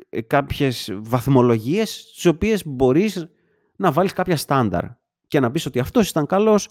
ε, 0.10 0.22
κάποιες 0.22 0.92
βαθμολογίες 0.98 1.94
στις 1.94 2.26
οποίες 2.26 2.66
μπορείς 2.66 3.28
να 3.76 3.92
βάλεις 3.92 4.14
κάποια 4.14 4.38
στάνταρ 4.38 4.86
και 5.28 5.40
να 5.40 5.52
πεις 5.52 5.66
ότι 5.66 5.80
αυτός 5.80 6.10
ήταν 6.10 6.26
καλός, 6.26 6.70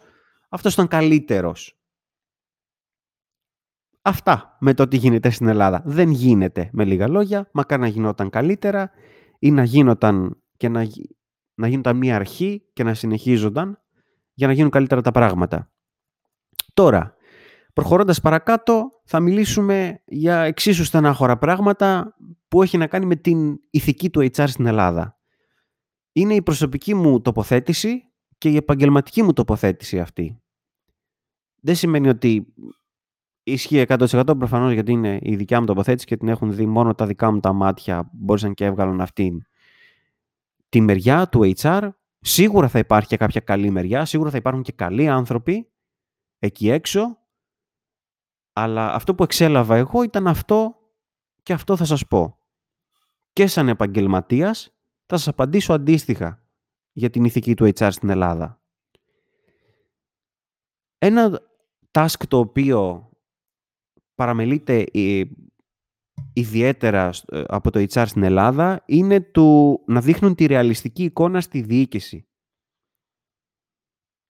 αυτός 0.49 0.73
ήταν 0.73 0.89
καλύτερος. 0.89 1.81
Αυτά 4.03 4.57
με 4.61 4.75
το 4.75 4.89
τι 4.89 4.97
γίνεται 4.97 5.31
στην 5.31 5.49
Ελλάδα. 5.49 5.83
Δεν 5.85 6.11
γίνεται 6.11 6.71
με 6.73 6.85
λίγα 6.85 7.09
λόγια, 7.09 7.49
μακάρι 7.53 7.81
να 7.81 7.89
γινόταν 7.89 8.31
καλύτερα 8.31 8.91
ή 9.39 9.51
να 9.51 9.65
γίνονταν 9.65 10.43
και 10.57 10.69
να, 10.69 10.87
να 11.55 11.69
γίνονταν 11.69 11.97
μια 11.97 12.17
αρχή 12.17 12.63
και 12.73 12.83
να 12.83 12.95
συνεχίζονταν 12.95 13.83
για 14.35 14.47
να 14.47 14.53
γίνουν 14.53 14.71
καλύτερα 14.71 15.01
τα 15.01 15.11
πράγματα. 15.11 15.71
Τώρα, 16.75 17.15
προχωρώντας 17.73 18.21
παρακάτω, 18.21 18.91
θα 19.05 19.21
μιλήσουμε 19.21 20.03
για 20.07 20.41
εξίσου 20.41 20.85
στενάχωρα 20.85 21.39
πράγματα 21.39 22.17
που 22.49 22.63
έχει 22.63 22.79
να 22.79 22.87
κάνει 22.87 23.07
με 23.07 23.17
την 23.17 23.59
ηθική 23.71 24.11
του 24.11 24.21
HR 24.21 24.45
στην 24.49 24.67
Ελλάδα. 24.67 25.19
Είναι 26.13 26.35
η 26.35 26.43
προσωπική 26.43 26.95
μου 26.95 27.21
τοποθέτηση 27.21 28.03
και 28.39 28.49
η 28.49 28.57
επαγγελματική 28.57 29.23
μου 29.23 29.33
τοποθέτηση 29.33 30.01
αυτή. 30.01 30.41
Δεν 31.61 31.75
σημαίνει 31.75 32.09
ότι 32.09 32.55
ισχύει 33.53 33.85
100% 33.89 34.25
προφανώς 34.39 34.73
γιατί 34.73 34.93
είναι 34.93 35.19
η 35.23 35.37
δικιά 35.37 35.61
μου 35.61 35.67
τοποθέτηση 35.67 36.07
και 36.07 36.17
την 36.17 36.29
έχουν 36.29 36.55
δει 36.55 36.67
μόνο 36.67 36.95
τα 36.95 37.07
δικά 37.07 37.31
μου 37.31 37.41
τα 37.41 37.53
μάτια 37.53 38.11
μπορούσαν 38.13 38.55
και 38.55 38.65
έβγαλαν 38.65 39.01
αυτήν 39.01 39.43
τη 40.69 40.81
μεριά 40.81 41.29
του 41.29 41.53
HR. 41.57 41.89
Σίγουρα 42.21 42.69
θα 42.69 42.79
υπάρχει 42.79 43.09
και 43.09 43.17
κάποια 43.17 43.41
καλή 43.41 43.71
μεριά, 43.71 44.05
σίγουρα 44.05 44.31
θα 44.31 44.37
υπάρχουν 44.37 44.63
και 44.63 44.73
καλοί 44.73 45.09
άνθρωποι 45.09 45.71
εκεί 46.39 46.71
έξω, 46.71 47.19
αλλά 48.53 48.95
αυτό 48.95 49.15
που 49.15 49.23
εξέλαβα 49.23 49.77
εγώ 49.77 50.03
ήταν 50.03 50.27
αυτό 50.27 50.77
και 51.43 51.53
αυτό 51.53 51.77
θα 51.77 51.85
σας 51.85 52.07
πω. 52.07 52.39
Και 53.33 53.47
σαν 53.47 53.69
επαγγελματίας 53.69 54.75
θα 55.07 55.17
σας 55.17 55.29
απαντήσω 55.29 55.73
αντίστοιχα 55.73 56.43
για 56.93 57.11
την 57.11 57.25
ηθική 57.25 57.55
του 57.55 57.65
HR 57.65 57.89
στην 57.91 58.09
Ελλάδα. 58.09 58.61
Ένα 60.99 61.41
task 61.91 62.23
το 62.29 62.39
οποίο 62.39 63.11
παραμελείται 64.17 64.85
ε, 64.93 65.23
ιδιαίτερα 66.33 67.11
ε, 67.27 67.43
από 67.47 67.71
το 67.71 67.85
HR 67.89 68.05
στην 68.07 68.23
Ελλάδα 68.23 68.83
είναι 68.87 69.21
του 69.21 69.81
να 69.87 70.01
δείχνουν 70.01 70.35
τη 70.35 70.47
ρεαλιστική 70.47 71.05
εικόνα 71.05 71.41
στη 71.41 71.61
διοίκηση. 71.61 72.29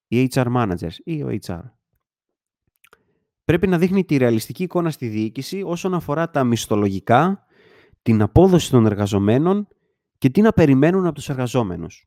Οι 0.08 0.28
HR 0.34 0.46
managers 0.56 0.94
ή 1.04 1.22
ο 1.22 1.28
HR. 1.46 1.62
Πρέπει 3.44 3.66
να 3.66 3.78
δείχνει 3.78 4.04
τη 4.04 4.16
ρεαλιστική 4.16 4.62
εικόνα 4.62 4.90
στη 4.90 5.08
διοίκηση 5.08 5.62
όσον 5.62 5.94
αφορά 5.94 6.30
τα 6.30 6.44
μισθολογικά, 6.44 7.46
την 8.02 8.22
απόδοση 8.22 8.70
των 8.70 8.86
εργαζομένων 8.86 9.68
και 10.18 10.30
τι 10.30 10.40
να 10.40 10.52
περιμένουν 10.52 11.06
από 11.06 11.14
τους 11.14 11.28
εργαζόμενους. 11.28 12.06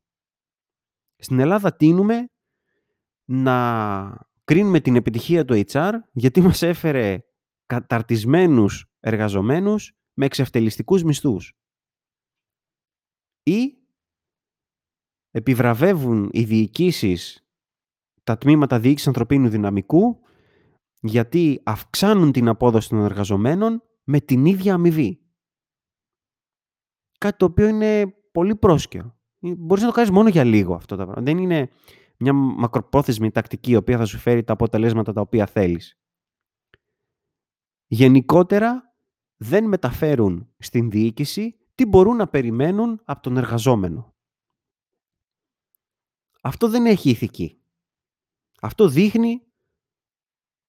Στην 1.16 1.38
Ελλάδα 1.38 1.76
τίνουμε 1.76 2.30
να 3.24 4.28
κρίνουμε 4.44 4.80
την 4.80 4.96
επιτυχία 4.96 5.44
του 5.44 5.62
HR 5.66 5.92
γιατί 6.12 6.40
μας 6.40 6.62
έφερε 6.62 7.24
καταρτισμένους 7.70 8.86
εργαζομένους 9.00 9.92
με 10.14 10.24
εξευτελιστικούς 10.24 11.02
μισθούς. 11.02 11.52
Ή 13.42 13.78
επιβραβεύουν 15.30 16.28
οι 16.32 16.44
διοικήσεις 16.44 17.46
τα 18.22 18.38
τμήματα 18.38 18.80
διοίκησης 18.80 19.06
ανθρωπίνου 19.06 19.48
δυναμικού 19.48 20.20
γιατί 21.00 21.60
αυξάνουν 21.64 22.32
την 22.32 22.48
απόδοση 22.48 22.88
των 22.88 23.04
εργαζομένων 23.04 23.82
με 24.04 24.20
την 24.20 24.44
ίδια 24.44 24.74
αμοιβή. 24.74 25.20
Κάτι 27.18 27.36
το 27.36 27.44
οποίο 27.44 27.66
είναι 27.66 28.14
πολύ 28.32 28.56
πρόσκαιρο. 28.56 29.18
Μπορείς 29.38 29.82
να 29.82 29.88
το 29.88 29.94
κάνεις 29.94 30.10
μόνο 30.10 30.28
για 30.28 30.44
λίγο 30.44 30.74
αυτό 30.74 30.96
το 30.96 31.04
πράγμα. 31.04 31.22
Δεν 31.22 31.38
είναι 31.38 31.70
μια 32.18 32.32
μακροπρόθεσμη 32.32 33.30
τακτική 33.30 33.70
η 33.70 33.76
οποία 33.76 33.98
θα 33.98 34.04
σου 34.04 34.18
φέρει 34.18 34.44
τα 34.44 34.52
αποτελέσματα 34.52 35.12
τα 35.12 35.20
οποία 35.20 35.46
θέλεις. 35.46 35.99
Γενικότερα 37.92 38.94
δεν 39.36 39.64
μεταφέρουν 39.64 40.52
στην 40.58 40.90
διοίκηση 40.90 41.58
τι 41.74 41.86
μπορούν 41.86 42.16
να 42.16 42.28
περιμένουν 42.28 43.00
από 43.04 43.22
τον 43.22 43.36
εργαζόμενο. 43.36 44.14
Αυτό 46.42 46.68
δεν 46.68 46.86
έχει 46.86 47.10
ηθική. 47.10 47.60
Αυτό 48.60 48.88
δείχνει 48.88 49.42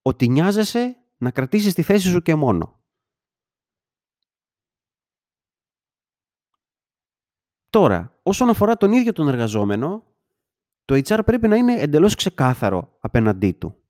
ότι 0.01 0.27
νοιάζεσαι 0.27 0.97
να 1.17 1.31
κρατήσεις 1.31 1.73
τη 1.73 1.81
θέση 1.81 2.07
σου 2.07 2.21
και 2.21 2.35
μόνο. 2.35 2.79
Τώρα, 7.69 8.19
όσον 8.23 8.49
αφορά 8.49 8.77
τον 8.77 8.91
ίδιο 8.91 9.13
τον 9.13 9.27
εργαζόμενο, 9.27 10.03
το 10.85 10.95
HR 10.95 11.21
πρέπει 11.25 11.47
να 11.47 11.55
είναι 11.55 11.73
εντελώς 11.73 12.15
ξεκάθαρο 12.15 12.97
απέναντί 12.99 13.51
του. 13.51 13.80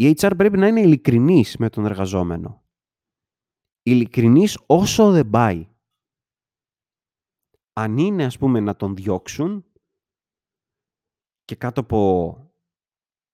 Η 0.00 0.14
HR 0.20 0.32
πρέπει 0.36 0.58
να 0.58 0.66
είναι 0.66 0.80
ειλικρινής 0.80 1.56
με 1.56 1.68
τον 1.68 1.84
εργαζόμενο. 1.84 2.64
Ειλικρινής 3.82 4.58
όσο 4.66 5.10
δεν 5.10 5.30
πάει. 5.30 5.68
Αν 7.72 7.98
είναι, 7.98 8.24
ας 8.24 8.38
πούμε, 8.38 8.60
να 8.60 8.76
τον 8.76 8.94
διώξουν 8.94 9.64
και 11.44 11.54
κάτω 11.54 11.80
από 11.80 12.32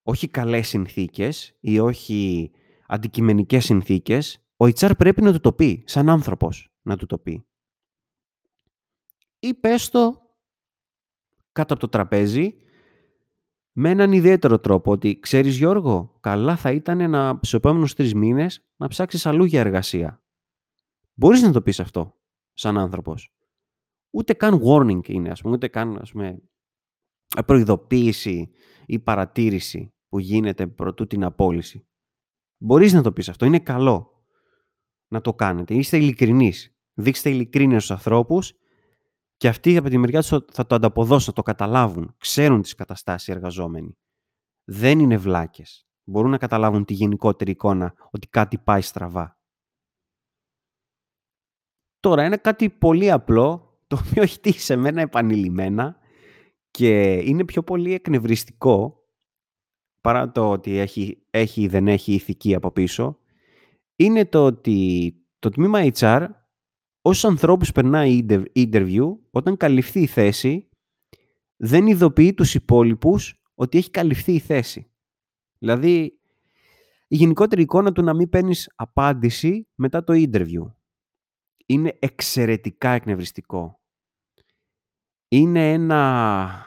όχι 0.03 0.29
καλές 0.29 0.69
συνθήκες 0.69 1.57
ή 1.61 1.79
όχι 1.79 2.51
αντικειμενικές 2.87 3.65
συνθήκες, 3.65 4.39
ο 4.57 4.65
HR 4.65 4.93
πρέπει 4.99 5.23
να 5.23 5.33
του 5.33 5.41
το 5.41 5.53
πει, 5.53 5.83
σαν 5.87 6.09
άνθρωπος 6.09 6.75
να 6.83 6.97
του 6.97 7.07
το 7.07 7.19
πει. 7.19 7.47
Ή 9.39 9.55
πες 9.55 9.89
το 9.89 10.23
κάτω 11.53 11.73
από 11.73 11.83
το 11.83 11.89
τραπέζι 11.89 12.59
με 13.77 13.91
έναν 13.91 14.13
ιδιαίτερο 14.13 14.59
τρόπο 14.59 14.91
ότι 14.93 15.19
ξέρεις 15.19 15.57
Γιώργο, 15.57 16.17
καλά 16.21 16.57
θα 16.57 16.73
ήταν 16.73 17.11
να, 17.11 17.35
στους 17.35 17.55
επόμενους 17.55 17.95
τρεις 17.95 18.15
μήνες 18.15 18.65
να 18.77 18.89
ψάξεις 18.89 19.27
αλλού 19.27 19.45
για 19.45 19.61
εργασία. 19.61 20.23
Μπορείς 21.15 21.43
να 21.43 21.53
το 21.53 21.63
πεις 21.63 21.81
αυτό 21.81 22.19
σαν 22.53 22.79
άνθρωπος. 22.79 23.35
Ούτε 24.11 24.33
καν 24.33 24.61
warning 24.65 25.09
είναι, 25.09 25.31
ας 25.31 25.41
πούμε, 25.41 25.55
ούτε 25.55 25.69
καν 25.69 25.99
ας 26.01 26.11
πούμε, 26.11 26.43
προειδοποίηση 27.47 28.51
ή 28.87 28.99
παρατήρηση 28.99 29.95
που 30.09 30.19
γίνεται 30.19 30.67
προτού 30.67 31.07
την 31.07 31.25
απόλυση. 31.25 31.87
Μπορείς 32.59 32.93
να 32.93 33.03
το 33.03 33.13
πεις 33.13 33.29
αυτό. 33.29 33.47
Είναι 33.47 33.59
καλό 33.59 34.27
να 35.09 35.21
το 35.21 35.35
κάνετε. 35.35 35.75
Είστε 35.75 35.97
ειλικρινείς. 35.97 36.77
Δείξτε 36.95 37.31
ειλικρίνεια 37.31 37.79
στους 37.79 37.91
ανθρώπους 37.91 38.53
και 39.45 39.51
αυτοί 39.51 39.77
από 39.77 39.89
τη 39.89 39.99
μεριά 39.99 40.21
τους 40.21 40.29
θα 40.29 40.67
το 40.67 40.75
ανταποδώσουν, 40.75 41.25
θα 41.27 41.33
το 41.33 41.43
καταλάβουν. 41.43 42.15
Ξέρουν 42.19 42.63
τις 42.63 42.75
καταστάσεις 42.75 43.29
οι 43.29 43.33
εργαζόμενοι. 43.33 43.99
Δεν 44.65 44.99
είναι 44.99 45.17
βλάκες. 45.17 45.87
Μπορούν 46.05 46.31
να 46.31 46.39
καταλάβουν 46.39 46.85
τη 46.85 46.95
γενικότερη 46.95 47.51
εικόνα 47.51 47.95
ότι 48.11 48.29
κάτι 48.29 48.59
πάει 48.59 48.81
στραβά. 48.81 49.39
Τώρα, 52.01 52.25
είναι 52.25 52.37
κάτι 52.37 52.71
πολύ 52.71 53.11
απλό, 53.11 53.79
το 53.87 54.03
οποίο 54.07 54.23
έχει 54.23 54.41
τύχει 54.41 54.61
σε 54.61 54.77
μένα 54.77 55.01
επανειλημμένα 55.01 55.97
και 56.71 57.13
είναι 57.13 57.45
πιο 57.45 57.63
πολύ 57.63 57.93
εκνευριστικό 57.95 59.09
παρά 60.01 60.33
το 60.33 60.51
ότι 60.51 60.77
έχει, 60.77 61.27
έχει 61.31 61.63
ή 61.63 61.69
δεν 61.69 61.89
έχει 61.89 62.13
ηθική 62.13 62.55
από 62.55 62.71
πίσω, 62.71 63.19
είναι 63.97 64.27
το 64.27 64.45
ότι 64.45 65.13
το 65.39 65.49
τμήμα 65.49 65.81
HR, 65.93 66.29
όσους 67.07 67.25
ανθρώπους 67.25 67.73
περνάει 67.73 68.27
interview, 68.55 69.17
όταν 69.31 69.57
καλυφθεί 69.57 70.01
η 70.01 70.07
θέση, 70.07 70.69
δεν 71.57 71.87
ειδοποιεί 71.87 72.35
τους 72.35 72.55
υπόλοιπους 72.55 73.43
ότι 73.55 73.79
έχει 73.79 73.91
καλυφθεί 73.91 74.33
η 74.33 74.39
θέση. 74.39 74.91
Δηλαδή, 75.59 76.19
η 77.09 77.17
γενικότερη 77.17 77.63
εικόνα 77.63 77.93
του 77.93 78.03
να 78.03 78.15
μην 78.15 78.29
παίρνεις 78.29 78.73
απάντηση 78.75 79.69
μετά 79.75 80.05
το 80.05 80.13
interview. 80.17 80.73
Είναι 81.67 81.97
εξαιρετικά 81.99 82.91
εκνευριστικό. 82.91 83.81
Είναι 85.29 85.73
ένα 85.73 86.67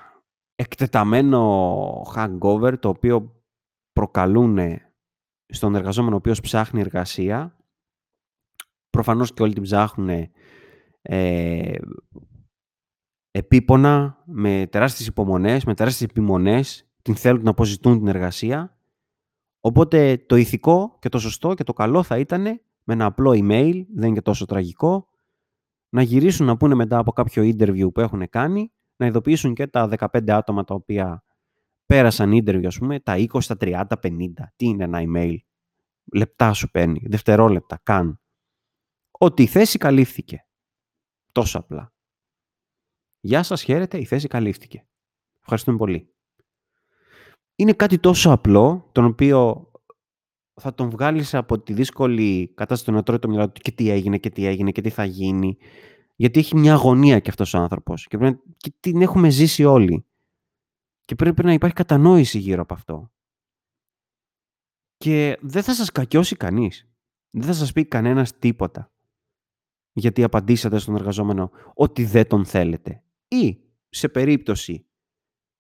εκτεταμένο 0.56 2.02
hangover 2.16 2.80
το 2.80 2.90
οποίο 2.90 3.44
προκαλούν 3.94 4.60
στον 5.48 5.76
εργαζόμενο 5.76 6.14
ο 6.14 6.18
οποίος 6.18 6.42
ψάχνει 6.42 6.80
εργασία. 6.80 7.57
Προφανώς 8.90 9.34
και 9.34 9.42
όλοι 9.42 9.54
την 9.54 9.64
ψάχνουν 9.64 10.30
ε, 11.02 11.76
επίπονα, 13.32 14.24
με 14.26 14.68
τεράστιες 14.72 15.08
υπομονές, 15.08 15.66
με 15.66 15.74
τεράστιες 15.74 16.10
επιμονές, 16.10 16.88
την 17.02 17.16
θέλουν 17.16 17.44
να 17.44 17.50
αποζητούν 17.50 17.98
την 17.98 18.08
εργασία. 18.08 18.78
Οπότε 19.60 20.18
το 20.18 20.36
ηθικό 20.36 20.98
και 21.00 21.10
το 21.10 21.20
σωστό 21.20 21.54
και 21.54 21.64
το 21.64 21.74
καλό 21.74 22.04
θα 22.04 22.18
ήταν 22.18 22.42
με 22.84 22.94
ένα 22.94 23.06
απλό 23.06 23.32
email, 23.32 23.86
δεν 23.94 24.08
είναι 24.08 24.14
και 24.14 24.22
τόσο 24.22 24.46
τραγικό, 24.46 25.08
να 25.90 26.02
γυρίσουν 26.02 26.46
να 26.46 26.58
πούνε 26.58 26.76
μετά 26.76 26.98
από 26.98 27.12
κάποιο 27.12 27.44
interview 27.44 27.94
που 27.94 28.00
έχουν 28.02 28.30
κάνει, 28.30 28.72
να 28.96 29.06
ειδοποιήσουν 29.06 29.54
και 29.54 29.68
τα 29.68 29.90
15 29.98 30.30
άτομα 30.30 30.64
τα 30.64 30.74
οποία 30.74 31.24
πέρασαν 31.86 32.32
interview, 32.32 32.66
ας 32.66 32.78
πούμε, 32.78 33.00
τα 33.00 33.16
20, 33.18 33.28
τα 33.48 33.58
30, 33.60 33.84
50. 34.02 34.52
Τι 34.56 34.66
είναι 34.66 34.84
ένα 34.84 35.02
email; 35.02 35.36
Λεπτά 36.14 36.54
σου 36.54 36.72
παίρνει, 36.72 37.02
δευτερόλεπτα, 37.06 37.80
καν. 37.84 38.20
Ότι 39.18 39.44
η 39.44 39.48
θέση 39.48 39.78
καλύφθηκε. 39.78 40.46
Τόσο 41.32 41.60
απλά. 41.60 41.94
Γεια 43.20 43.44
σας, 43.44 43.64
χαίρετε, 43.64 43.98
η 43.98 44.06
θέση 44.06 44.28
καλύφθηκε. 44.28 44.88
Ευχαριστούμε 45.40 45.78
πολύ. 45.78 46.14
Είναι 47.56 47.74
κάτι 47.74 48.00
τόσο 48.00 48.32
απλό, 48.32 48.90
τον 48.92 49.06
οποίο 49.06 49.72
θα 50.62 50.74
τον 50.74 50.90
βγάλεις 50.90 51.34
από 51.34 51.60
τη 51.60 51.74
δύσκολη 51.74 52.48
κατάσταση 52.56 52.98
να 52.98 53.04
τρώει 53.04 53.20
το 53.20 53.28
μυαλό 53.30 53.50
του 53.50 53.62
και 53.62 53.72
τι 53.72 53.90
έγινε 53.90 54.18
και 54.18 54.30
τι 54.30 54.46
έγινε 54.46 54.72
και 54.72 54.82
τι 54.82 54.90
θα 54.90 55.06
γίνει. 55.06 55.58
Γιατί 56.16 56.40
έχει 56.40 56.56
μια 56.56 56.74
αγωνία 56.74 57.20
και 57.20 57.30
αυτός 57.30 57.54
ο 57.54 57.58
άνθρωπος 57.58 58.08
και, 58.08 58.18
πρέπει, 58.18 58.42
και 58.58 58.74
την 58.80 59.02
έχουμε 59.02 59.30
ζήσει 59.30 59.64
όλοι. 59.64 60.06
Και 61.06 61.16
πρέπει 61.16 61.44
να 61.44 61.54
υπάρχει 61.54 61.76
κατανόηση 61.76 62.38
γύρω 62.40 62.62
από 62.62 62.74
αυτό. 62.74 63.12
Και 64.98 65.38
δεν 65.42 65.64
θα 65.64 65.74
σας 65.74 65.92
κακιώσει 65.92 66.36
κανείς. 66.36 66.90
Δεν 67.30 67.44
θα 67.44 67.54
σας 67.54 67.72
πει 67.72 67.86
κανένας 67.86 68.38
τίποτα. 68.38 68.92
Γιατί 69.98 70.24
απαντήσατε 70.24 70.78
στον 70.78 70.96
εργαζόμενο 70.96 71.52
ότι 71.74 72.06
δεν 72.06 72.28
τον 72.28 72.46
θέλετε. 72.46 73.04
Ή 73.28 73.60
σε 73.90 74.10
περίπτωση 74.10 74.88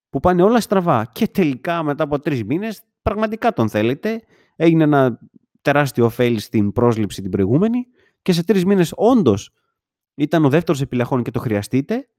που 0.09 0.19
πάνε 0.19 0.41
όλα 0.41 0.59
στραβά 0.59 1.09
και 1.13 1.27
τελικά 1.27 1.83
μετά 1.83 2.03
από 2.03 2.19
τρεις 2.19 2.43
μήνες 2.43 2.81
πραγματικά 3.01 3.53
τον 3.53 3.69
θέλετε, 3.69 4.21
έγινε 4.55 4.83
ένα 4.83 5.19
τεράστιο 5.61 6.05
ωφέλη 6.05 6.39
στην 6.39 6.71
πρόσληψη 6.71 7.21
την 7.21 7.31
προηγούμενη 7.31 7.85
και 8.21 8.31
σε 8.31 8.43
τρεις 8.43 8.65
μήνες 8.65 8.93
όντως 8.95 9.53
ήταν 10.15 10.45
ο 10.45 10.49
δεύτερος 10.49 10.81
επιλεχών 10.81 11.23
και 11.23 11.31
το 11.31 11.39
χρειαστείτε, 11.39 12.09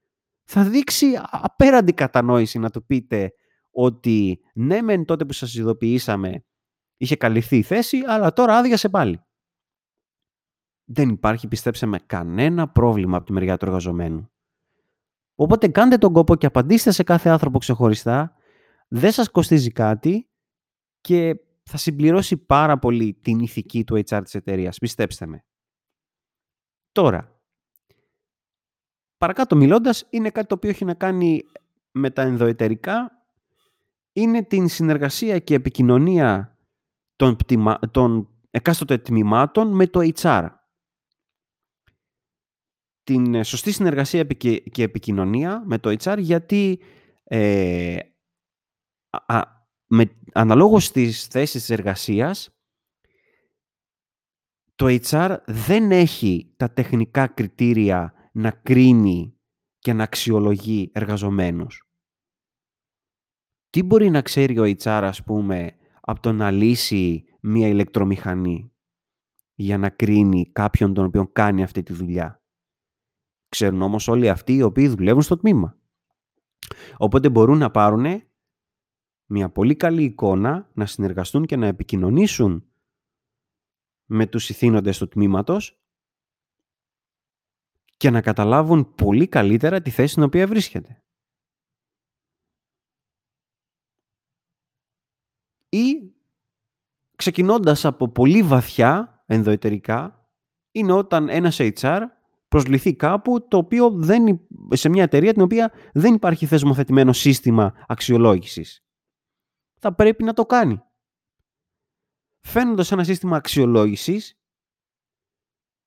θα 0.43 0.63
δείξει 0.63 1.05
απέραντη 1.29 1.93
κατανόηση 1.93 2.59
να 2.59 2.69
του 2.69 2.85
πείτε 2.85 3.31
ότι 3.71 4.39
ναι 4.53 4.81
μεν 4.81 5.05
τότε 5.05 5.25
που 5.25 5.33
σας 5.33 5.55
ειδοποιήσαμε 5.55 6.43
είχε 6.97 7.15
καλυφθεί 7.15 7.57
η 7.57 7.61
θέση, 7.61 7.97
αλλά 8.07 8.33
τώρα 8.33 8.57
άδειασε 8.57 8.89
πάλι. 8.89 9.23
Δεν 10.91 11.09
υπάρχει, 11.09 11.47
πιστέψτε 11.47 11.85
με, 11.85 11.99
κανένα 12.05 12.67
πρόβλημα 12.69 13.17
από 13.17 13.25
τη 13.25 13.31
μεριά 13.31 13.57
του 13.57 13.65
εργαζομένου. 13.65 14.29
Οπότε 15.35 15.67
κάντε 15.67 15.97
τον 15.97 16.13
κόπο 16.13 16.35
και 16.35 16.45
απαντήστε 16.45 16.91
σε 16.91 17.03
κάθε 17.03 17.29
άνθρωπο 17.29 17.59
ξεχωριστά. 17.59 18.35
Δεν 18.87 19.11
σας 19.11 19.29
κοστίζει 19.29 19.71
κάτι 19.71 20.29
και 21.01 21.35
θα 21.63 21.77
συμπληρώσει 21.77 22.37
πάρα 22.37 22.79
πολύ 22.79 23.13
την 23.13 23.39
ηθική 23.39 23.83
του 23.83 24.03
HR 24.05 24.21
της 24.23 24.35
εταιρείας. 24.35 24.77
Πιστέψτε 24.77 25.25
με. 25.25 25.45
Τώρα, 26.91 27.41
παρακάτω 29.17 29.55
μιλώντας, 29.55 30.05
είναι 30.09 30.29
κάτι 30.29 30.47
το 30.47 30.55
οποίο 30.55 30.69
έχει 30.69 30.85
να 30.85 30.93
κάνει 30.93 31.41
με 31.91 32.09
τα 32.09 32.21
ενδοετερικά. 32.21 33.11
Είναι 34.13 34.43
την 34.43 34.67
συνεργασία 34.67 35.39
και 35.39 35.53
επικοινωνία 35.53 36.57
των, 37.15 37.35
πτυμα... 37.35 37.79
των 37.91 38.29
εκάστοτε 38.51 38.97
τμήματων 38.97 39.75
με 39.75 39.87
το 39.87 40.11
HR 40.13 40.57
την 43.13 43.33
ε, 43.35 43.43
σωστή 43.43 43.71
συνεργασία 43.71 44.23
και 44.71 44.83
επικοινωνία 44.83 45.63
με 45.65 45.77
το 45.77 45.95
HR 45.99 46.17
γιατί 46.19 46.79
ε, 47.23 47.97
α, 49.09 49.41
με, 49.87 50.11
αναλόγως 50.33 50.85
στις 50.85 51.25
θέσεις 51.25 51.61
της 51.61 51.69
εργασίας 51.69 52.49
το 54.75 54.97
HR 55.09 55.37
δεν 55.45 55.91
έχει 55.91 56.53
τα 56.57 56.71
τεχνικά 56.71 57.27
κριτήρια 57.27 58.13
να 58.31 58.51
κρίνει 58.51 59.37
και 59.79 59.93
να 59.93 60.03
αξιολογεί 60.03 60.91
εργαζομένους. 60.93 61.89
Τι 63.69 63.83
μπορεί 63.83 64.09
να 64.09 64.21
ξέρει 64.21 64.59
ο 64.59 64.63
HR, 64.63 65.01
ας 65.03 65.23
πούμε, 65.23 65.75
από 66.01 66.19
το 66.19 66.31
να 66.31 66.51
λύσει 66.51 67.23
μία 67.41 67.67
ηλεκτρομηχανή 67.67 68.71
για 69.53 69.77
να 69.77 69.89
κρίνει 69.89 70.51
κάποιον 70.51 70.93
τον 70.93 71.05
οποίο 71.05 71.27
κάνει 71.27 71.63
αυτή 71.63 71.83
τη 71.83 71.93
δουλειά; 71.93 72.38
Ξέρουν 73.49 73.81
όμως 73.81 74.07
όλοι 74.07 74.29
αυτοί 74.29 74.53
οι 74.53 74.61
οποίοι 74.61 74.87
δουλεύουν 74.87 75.21
στο 75.21 75.37
τμήμα. 75.37 75.77
Οπότε 76.97 77.29
μπορούν 77.29 77.57
να 77.57 77.71
πάρουν 77.71 78.23
μια 79.25 79.49
πολύ 79.49 79.75
καλή 79.75 80.03
εικόνα, 80.03 80.69
να 80.73 80.85
συνεργαστούν 80.85 81.45
και 81.45 81.55
να 81.55 81.67
επικοινωνήσουν 81.67 82.63
με 84.05 84.27
τους 84.27 84.49
ηθήνοντες 84.49 84.97
του 84.97 85.07
τμήματος 85.07 85.81
και 87.97 88.09
να 88.09 88.21
καταλάβουν 88.21 88.95
πολύ 88.95 89.27
καλύτερα 89.27 89.81
τη 89.81 89.89
θέση 89.89 90.11
στην 90.11 90.23
οποία 90.23 90.47
βρίσκεται. 90.47 91.03
Ή 95.69 96.13
ξεκινώντας 97.15 97.85
από 97.85 98.09
πολύ 98.09 98.43
βαθιά 98.43 99.23
ενδοετερικά 99.25 100.29
είναι 100.71 100.91
όταν 100.91 101.29
ένας 101.29 101.57
HR 101.59 102.01
προσληθεί 102.49 102.95
κάπου 102.95 103.47
το 103.47 103.57
οποίο 103.57 103.89
δεν, 103.89 104.47
σε 104.69 104.89
μια 104.89 105.03
εταιρεία 105.03 105.33
την 105.33 105.41
οποία 105.41 105.73
δεν 105.93 106.13
υπάρχει 106.13 106.45
θεσμοθετημένο 106.45 107.13
σύστημα 107.13 107.85
αξιολόγησης. 107.87 108.83
Θα 109.79 109.95
πρέπει 109.95 110.23
να 110.23 110.33
το 110.33 110.45
κάνει. 110.45 110.81
Φαίνοντας 112.39 112.91
ένα 112.91 113.03
σύστημα 113.03 113.37
αξιολόγησης 113.37 114.39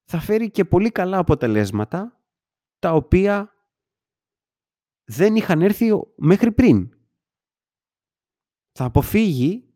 θα 0.05 0.21
φέρει 0.21 0.51
και 0.51 0.65
πολύ 0.65 0.91
καλά 0.91 1.19
αποτελέσματα 1.19 2.23
τα 2.79 2.93
οποία 2.95 3.53
δεν 5.05 5.37
είχαν 5.37 5.63
έρθει 5.63 5.91
μέχρι 6.17 6.53
πριν. 6.53 6.97
Θα 8.73 8.85
αποφύγει 8.85 9.72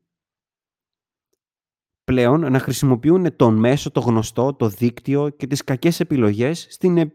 πλέον 2.07 2.41
να 2.53 2.59
χρησιμοποιούν 2.59 3.37
τον 3.37 3.55
μέσο, 3.55 3.91
το 3.91 4.01
γνωστό, 4.01 4.55
το 4.55 4.69
δίκτυο 4.69 5.29
και 5.31 5.47
τις 5.47 5.65
κακές 5.65 6.01
επιλογές 6.01 6.67
στην, 6.71 7.13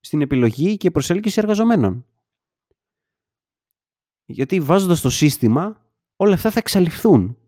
στην 0.00 0.20
επιλογή 0.20 0.76
και 0.76 0.90
προσέλκυση 0.90 1.38
εργαζομένων. 1.38 2.06
Γιατί 4.24 4.60
βάζοντας 4.60 5.00
το 5.00 5.10
σύστημα, 5.10 5.90
όλα 6.16 6.34
αυτά 6.34 6.50
θα 6.50 6.58
εξαλειφθούν. 6.58 7.38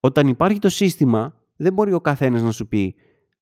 Όταν 0.00 0.28
υπάρχει 0.28 0.58
το 0.58 0.68
σύστημα, 0.68 1.44
δεν 1.56 1.72
μπορεί 1.72 1.92
ο 1.92 2.00
καθένας 2.00 2.42
να 2.42 2.52
σου 2.52 2.68
πει 2.68 2.94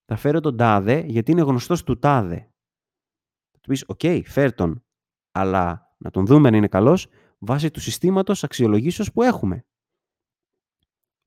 θα 0.05 0.17
φέρω 0.17 0.41
τον 0.41 0.57
τάδε 0.57 1.05
γιατί 1.07 1.31
είναι 1.31 1.43
γνωστός 1.43 1.83
του 1.83 1.99
τάδε. 1.99 2.37
Θα 3.51 3.59
του 3.61 3.69
πεις, 3.69 3.85
ok, 3.87 3.99
okay, 4.03 4.23
φέρ 4.25 4.55
τον, 4.55 4.85
αλλά 5.31 5.95
να 5.99 6.11
τον 6.11 6.27
δούμε 6.27 6.49
αν 6.49 6.55
είναι 6.55 6.69
καλός 6.69 7.09
βάσει 7.39 7.71
του 7.71 7.81
συστήματος 7.81 8.45
αξιολογήσεως 8.45 9.13
που 9.13 9.23
έχουμε 9.23 9.65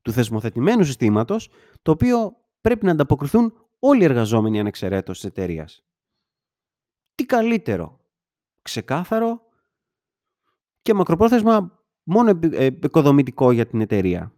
του 0.04 0.12
θεσμοθετημένου 0.12 0.84
συστήματος, 0.84 1.50
το 1.82 1.90
οποίο 1.90 2.36
πρέπει 2.60 2.84
να 2.84 2.90
ανταποκριθούν 2.90 3.54
όλοι 3.78 4.00
οι 4.00 4.04
εργαζόμενοι 4.04 4.60
ανεξαιρέτως 4.60 5.20
της 5.20 5.28
εταιρείας. 5.30 5.84
Τι 7.14 7.24
καλύτερο, 7.24 8.00
ξεκάθαρο 8.62 9.40
και 10.82 10.94
μακροπρόθεσμα 10.94 11.82
μόνο 12.02 12.30
ε, 12.42 12.64
επικοδομητικό 12.64 13.52
για 13.52 13.66
την 13.66 13.80
εταιρεία. 13.80 14.32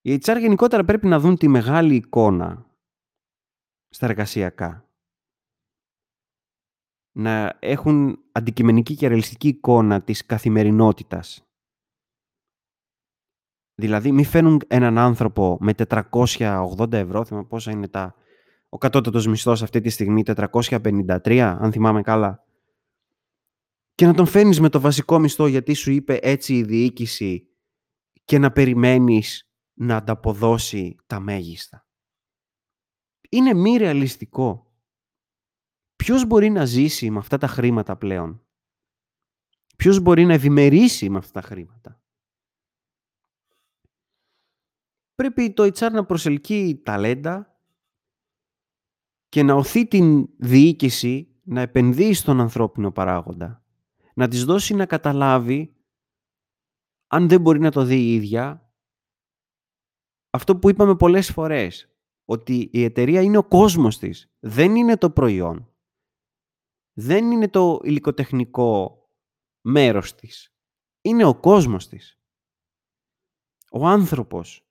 Οι 0.00 0.18
HR 0.24 0.36
γενικότερα 0.40 0.84
πρέπει 0.84 1.06
να 1.06 1.20
δουν 1.20 1.36
τη 1.36 1.48
μεγάλη 1.48 1.94
εικόνα 1.94 2.66
στα 3.88 4.06
εργασιακά. 4.06 4.88
Να 7.12 7.56
έχουν 7.60 8.24
αντικειμενική 8.32 8.94
και 8.94 9.06
ρεαλιστική 9.06 9.48
εικόνα 9.48 10.02
της 10.02 10.26
καθημερινότητας 10.26 11.49
Δηλαδή, 13.80 14.12
μη 14.12 14.24
φέρνουν 14.24 14.60
έναν 14.66 14.98
άνθρωπο 14.98 15.58
με 15.60 15.74
480 15.88 16.92
ευρώ, 16.92 17.24
θυμάμαι 17.24 17.46
πόσα 17.46 17.70
είναι 17.70 17.88
τα... 17.88 18.14
Ο 18.68 18.78
κατώτατος 18.78 19.26
μισθός 19.26 19.62
αυτή 19.62 19.80
τη 19.80 19.88
στιγμή, 19.88 20.22
453, 20.26 21.56
αν 21.60 21.72
θυμάμαι 21.72 22.02
καλά. 22.02 22.44
Και 23.94 24.06
να 24.06 24.14
τον 24.14 24.26
φέρνεις 24.26 24.60
με 24.60 24.68
το 24.68 24.80
βασικό 24.80 25.18
μισθό 25.18 25.46
γιατί 25.46 25.74
σου 25.74 25.90
είπε 25.90 26.18
έτσι 26.22 26.54
η 26.54 26.62
διοίκηση 26.62 27.48
και 28.24 28.38
να 28.38 28.50
περιμένεις 28.50 29.50
να 29.74 29.96
ανταποδώσει 29.96 30.96
τα 31.06 31.20
μέγιστα. 31.20 31.86
Είναι 33.28 33.54
μη 33.54 33.76
ρεαλιστικό. 33.76 34.72
Ποιος 35.96 36.24
μπορεί 36.24 36.50
να 36.50 36.64
ζήσει 36.64 37.10
με 37.10 37.18
αυτά 37.18 37.38
τα 37.38 37.46
χρήματα 37.46 37.96
πλέον; 37.96 38.42
Ποιος 39.76 40.00
μπορεί 40.00 40.24
να 40.24 40.32
ευημερήσει 40.32 41.10
με 41.10 41.18
αυτά 41.18 41.40
τα 41.40 41.46
χρήματα; 41.46 41.99
Πρέπει 45.20 45.52
το 45.52 45.62
HR 45.62 45.90
να 45.92 46.04
προσελκύει 46.04 46.82
ταλέντα 46.82 47.58
και 49.28 49.42
να 49.42 49.54
οθεί 49.54 49.86
την 49.86 50.28
διοίκηση 50.38 51.40
να 51.42 51.60
επενδύσει 51.60 52.20
στον 52.20 52.40
ανθρώπινο 52.40 52.92
παράγοντα. 52.92 53.64
Να 54.14 54.28
της 54.28 54.44
δώσει 54.44 54.74
να 54.74 54.86
καταλάβει, 54.86 55.76
αν 57.06 57.28
δεν 57.28 57.40
μπορεί 57.40 57.60
να 57.60 57.70
το 57.70 57.84
δει 57.84 57.96
η 57.96 58.14
ίδια, 58.14 58.72
αυτό 60.30 60.56
που 60.56 60.70
είπαμε 60.70 60.96
πολλές 60.96 61.30
φορές, 61.30 61.94
ότι 62.24 62.70
η 62.72 62.84
εταιρεία 62.84 63.22
είναι 63.22 63.38
ο 63.38 63.44
κόσμος 63.44 63.98
της, 63.98 64.32
δεν 64.38 64.76
είναι 64.76 64.96
το 64.96 65.10
προϊόν. 65.10 65.74
Δεν 66.92 67.30
είναι 67.30 67.48
το 67.48 67.80
υλικοτεχνικό 67.82 69.04
μέρος 69.60 70.14
της. 70.14 70.54
Είναι 71.00 71.24
ο 71.24 71.34
κόσμος 71.34 71.88
της. 71.88 72.20
Ο 73.70 73.86
άνθρωπος. 73.86 74.69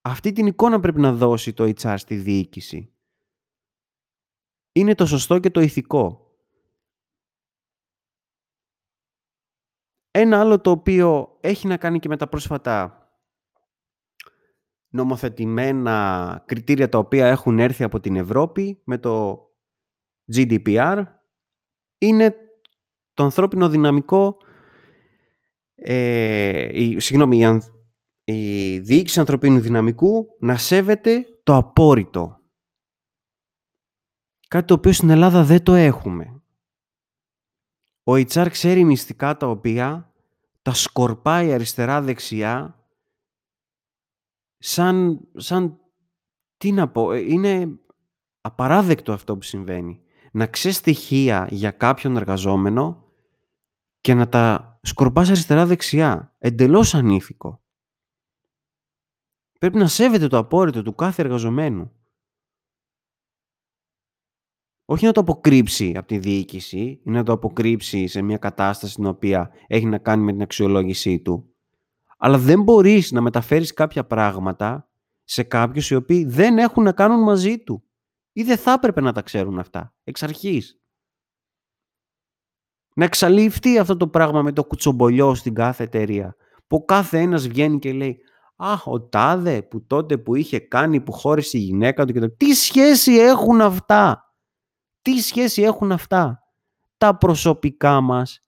Αυτή 0.00 0.32
την 0.32 0.46
εικόνα 0.46 0.80
πρέπει 0.80 1.00
να 1.00 1.12
δώσει 1.12 1.52
το 1.52 1.72
HR 1.80 1.94
στη 1.96 2.16
διοίκηση. 2.16 2.94
Είναι 4.72 4.94
το 4.94 5.06
σωστό 5.06 5.38
και 5.38 5.50
το 5.50 5.60
ηθικό. 5.60 6.34
Ένα 10.10 10.40
άλλο 10.40 10.60
το 10.60 10.70
οποίο 10.70 11.38
έχει 11.40 11.66
να 11.66 11.76
κάνει 11.76 11.98
και 11.98 12.08
με 12.08 12.16
τα 12.16 12.28
πρόσφατα 12.28 12.94
νομοθετημένα 14.88 16.42
κριτήρια 16.46 16.88
τα 16.88 16.98
οποία 16.98 17.26
έχουν 17.26 17.58
έρθει 17.58 17.84
από 17.84 18.00
την 18.00 18.16
Ευρώπη 18.16 18.80
με 18.84 18.98
το 18.98 19.44
GDPR 20.34 21.04
είναι 21.98 22.36
το 23.14 23.22
ανθρώπινο 23.22 23.68
δυναμικό 23.68 24.36
ε, 25.74 26.82
η, 26.82 26.98
συγγνώμη, 26.98 27.38
η, 27.38 27.60
η 28.24 28.69
διοίκηση 28.80 29.20
ανθρωπίνου 29.20 29.60
δυναμικού 29.60 30.26
να 30.40 30.56
σέβεται 30.56 31.26
το 31.42 31.56
απόρριτο. 31.56 32.40
Κάτι 34.48 34.66
το 34.66 34.74
οποίο 34.74 34.92
στην 34.92 35.10
Ελλάδα 35.10 35.44
δεν 35.44 35.62
το 35.62 35.74
έχουμε. 35.74 36.42
Ο 38.02 38.12
HR 38.12 38.46
ξέρει 38.50 38.84
μυστικά 38.84 39.36
τα 39.36 39.46
οποία 39.46 40.12
τα 40.62 40.74
σκορπάει 40.74 41.52
αριστερά-δεξιά 41.52 42.84
σαν, 44.58 45.20
σαν, 45.36 45.80
τι 46.56 46.72
να 46.72 46.88
πω, 46.88 47.12
ε, 47.12 47.18
είναι 47.18 47.78
απαράδεκτο 48.40 49.12
αυτό 49.12 49.36
που 49.36 49.42
συμβαίνει. 49.42 50.00
Να 50.32 50.46
ξέρεις 50.46 50.76
στοιχεία 50.76 51.48
για 51.50 51.70
κάποιον 51.70 52.16
εργαζόμενο 52.16 53.04
και 54.00 54.14
να 54.14 54.28
τα 54.28 54.78
σκορπάς 54.82 55.28
αριστερά-δεξιά. 55.28 56.34
Εντελώς 56.38 56.94
ανήθικο. 56.94 57.59
Πρέπει 59.60 59.78
να 59.78 59.86
σέβεται 59.86 60.26
το 60.26 60.38
απόρριτο 60.38 60.82
του 60.82 60.94
κάθε 60.94 61.22
εργαζομένου. 61.22 61.92
Όχι 64.84 65.04
να 65.04 65.12
το 65.12 65.20
αποκρύψει 65.20 65.92
από 65.96 66.06
τη 66.06 66.18
διοίκηση 66.18 66.78
ή 66.78 67.10
να 67.10 67.22
το 67.22 67.32
αποκρύψει 67.32 68.06
σε 68.06 68.22
μια 68.22 68.38
κατάσταση 68.38 68.94
την 68.94 69.06
οποία 69.06 69.50
έχει 69.66 69.86
να 69.86 69.98
κάνει 69.98 70.22
με 70.22 70.32
την 70.32 70.42
αξιολόγησή 70.42 71.20
του. 71.20 71.54
Αλλά 72.18 72.38
δεν 72.38 72.62
μπορείς 72.62 73.12
να 73.12 73.20
μεταφέρεις 73.20 73.72
κάποια 73.72 74.06
πράγματα 74.06 74.90
σε 75.24 75.42
κάποιους 75.42 75.90
οι 75.90 75.94
οποίοι 75.94 76.24
δεν 76.24 76.58
έχουν 76.58 76.82
να 76.82 76.92
κάνουν 76.92 77.22
μαζί 77.22 77.58
του. 77.58 77.84
Ή 78.32 78.42
δεν 78.42 78.58
θα 78.58 78.72
έπρεπε 78.72 79.00
να 79.00 79.12
τα 79.12 79.22
ξέρουν 79.22 79.58
αυτά, 79.58 79.94
εξ 80.04 80.22
αρχής. 80.22 80.80
Να 82.94 83.04
εξαλειφθεί 83.04 83.78
αυτό 83.78 83.96
το 83.96 84.08
πράγμα 84.08 84.42
με 84.42 84.52
το 84.52 84.64
κουτσομπολιό 84.64 85.34
στην 85.34 85.54
κάθε 85.54 85.82
εταιρεία. 85.82 86.36
Που 86.66 86.84
κάθε 86.84 87.18
ένας 87.18 87.48
βγαίνει 87.48 87.78
και 87.78 87.92
λέει 87.92 88.20
«Αχ, 88.62 88.86
ο 88.86 89.00
τάδε 89.00 89.62
που 89.62 89.86
τότε 89.86 90.18
που 90.18 90.34
είχε 90.34 90.58
κάνει, 90.58 91.00
που 91.00 91.12
χώρισε 91.12 91.58
η 91.58 91.60
γυναίκα 91.60 92.04
του 92.04 92.12
και 92.12 92.20
το... 92.20 92.30
Τι 92.30 92.52
σχέση 92.52 93.12
έχουν 93.12 93.60
αυτά! 93.60 94.34
Τι 95.02 95.20
σχέση 95.20 95.62
έχουν 95.62 95.92
αυτά! 95.92 96.42
Τα 96.96 97.16
προσωπικά 97.16 98.00
μας 98.00 98.44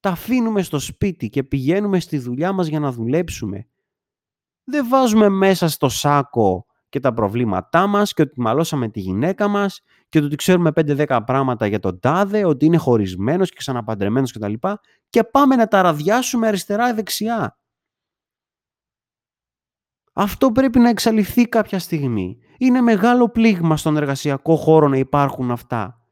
τα 0.00 0.10
αφήνουμε 0.10 0.62
στο 0.62 0.78
σπίτι 0.78 1.28
και 1.28 1.44
πηγαίνουμε 1.44 2.00
στη 2.00 2.18
δουλειά 2.18 2.52
μας 2.52 2.66
για 2.66 2.80
να 2.80 2.92
δουλέψουμε. 2.92 3.68
Δεν 4.64 4.88
βάζουμε 4.88 5.28
μέσα 5.28 5.68
στο 5.68 5.88
σάκο 5.88 6.66
και 6.88 7.00
τα 7.00 7.12
προβλήματά 7.12 7.86
μας 7.86 8.12
και 8.12 8.22
ότι 8.22 8.40
μαλώσαμε 8.40 8.88
τη 8.88 9.00
γυναίκα 9.00 9.48
μας 9.48 9.80
και 10.08 10.18
ότι 10.18 10.36
ξέρουμε 10.36 10.70
5-10 10.74 11.20
πράγματα 11.26 11.66
για 11.66 11.78
τον 11.78 12.00
τάδε, 12.00 12.44
ότι 12.44 12.64
είναι 12.64 12.76
χωρισμένος 12.76 13.48
και 13.48 13.56
ξαναπαντρεμένος 13.58 14.32
κτλ. 14.32 14.52
Και, 14.52 14.78
και 15.08 15.24
πάμε 15.24 15.56
να 15.56 15.68
τα 15.68 15.82
ραδιάσουμε 15.82 16.46
αριστερά-δεξιά. 16.46 17.58
Αυτό 20.18 20.52
πρέπει 20.52 20.78
να 20.78 20.88
εξαλειφθεί 20.88 21.48
κάποια 21.48 21.78
στιγμή. 21.78 22.38
Είναι 22.58 22.80
μεγάλο 22.80 23.28
πλήγμα 23.28 23.76
στον 23.76 23.96
εργασιακό 23.96 24.56
χώρο 24.56 24.88
να 24.88 24.96
υπάρχουν 24.96 25.50
αυτά. 25.50 26.06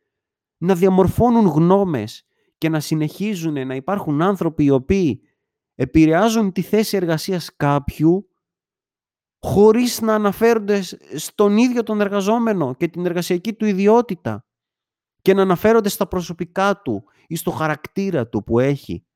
Να 0.59 0.75
διαμορφώνουν 0.75 1.47
γνώμες 1.47 2.27
και 2.59 2.69
να 2.69 2.81
συνεχίζουν 2.81 3.67
να 3.67 3.75
υπάρχουν 3.75 4.23
άνθρωποι 4.23 4.65
οι 4.65 4.71
οποίοι 4.71 5.21
επηρεάζουν 5.75 6.53
τη 6.53 6.63
θέση 6.63 6.97
εργασίας 6.97 7.57
κάποιου 7.57 8.29
χωρίς 9.39 10.01
να 10.01 10.15
αναφέρονται 10.15 10.83
στον 11.17 11.57
ίδιο 11.57 11.83
τον 11.83 12.01
εργαζόμενο 12.01 12.75
και 12.75 12.89
την 12.89 13.07
εργασιακή 13.07 13.53
του 13.53 13.65
ιδιότητα 13.65 14.47
και 15.23 15.35
να 15.35 15.43
αναφέρονται 15.43 15.89
στα 15.89 16.07
προσωπικά 16.07 16.81
του 16.83 17.05
ή 17.27 17.37
στο 17.37 17.51
χαρακτήρα 17.51 18.29
του 18.29 18.45
που 18.45 18.59
έχει. 18.59 19.07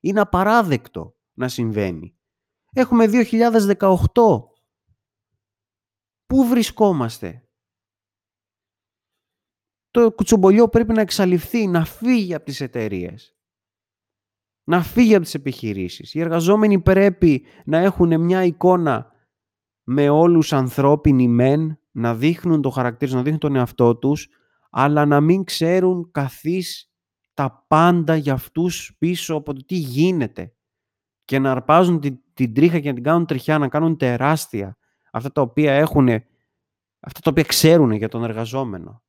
Είναι 0.00 0.20
απαράδεκτο 0.20 1.16
να 1.32 1.48
συμβαίνει. 1.48 2.17
Έχουμε 2.78 3.06
2018. 3.08 3.98
Πού 6.26 6.44
βρισκόμαστε; 6.48 7.48
Το 9.90 10.12
κουτσομπολιό 10.12 10.68
πρέπει 10.68 10.92
να 10.92 11.00
εξαλειφθεί, 11.00 11.66
να 11.66 11.84
φύγει 11.84 12.34
από 12.34 12.44
τις 12.44 12.60
εταιρείες. 12.60 13.36
Να 14.64 14.82
φύγει 14.82 15.14
από 15.14 15.24
τις 15.24 15.34
επιχειρήσεις. 15.34 16.14
Οι 16.14 16.20
εργαζόμενοι 16.20 16.80
πρέπει 16.80 17.46
να 17.64 17.78
έχουν 17.78 18.20
μια 18.20 18.44
εικόνα 18.44 19.12
με 19.84 20.08
όλους 20.08 20.52
ανθρώπινοι 20.52 21.28
μεν, 21.28 21.80
να 21.90 22.14
δείχνουν 22.14 22.62
το 22.62 22.70
χαρακτήρα, 22.70 23.14
να 23.14 23.22
δείχνουν 23.22 23.40
τον 23.40 23.56
εαυτό 23.56 23.96
τους, 23.96 24.28
αλλά 24.70 25.06
να 25.06 25.20
μην 25.20 25.44
ξέρουν 25.44 26.10
καθείς 26.10 26.92
τα 27.34 27.64
πάντα 27.68 28.16
για 28.16 28.32
αυτούς 28.32 28.96
πίσω 28.98 29.34
από 29.34 29.54
το 29.54 29.64
τι 29.64 29.76
γίνεται 29.76 30.52
και 31.24 31.38
να 31.38 31.50
αρπάζουν 31.50 32.00
την, 32.00 32.20
την 32.44 32.54
τρίχα 32.54 32.80
και 32.80 32.88
να 32.88 32.94
την 32.94 33.02
κάνουν 33.02 33.26
τριχιά, 33.26 33.58
να 33.58 33.68
κάνουν 33.68 33.96
τεράστια 33.96 34.76
αυτά 35.12 35.32
τα 35.32 35.40
οποία 35.40 35.72
έχουν, 35.72 36.08
αυτά 37.00 37.20
τα 37.22 37.30
οποία 37.30 37.42
ξέρουν 37.42 37.90
για 37.90 38.08
τον 38.08 38.24
εργαζόμενο. 38.24 39.02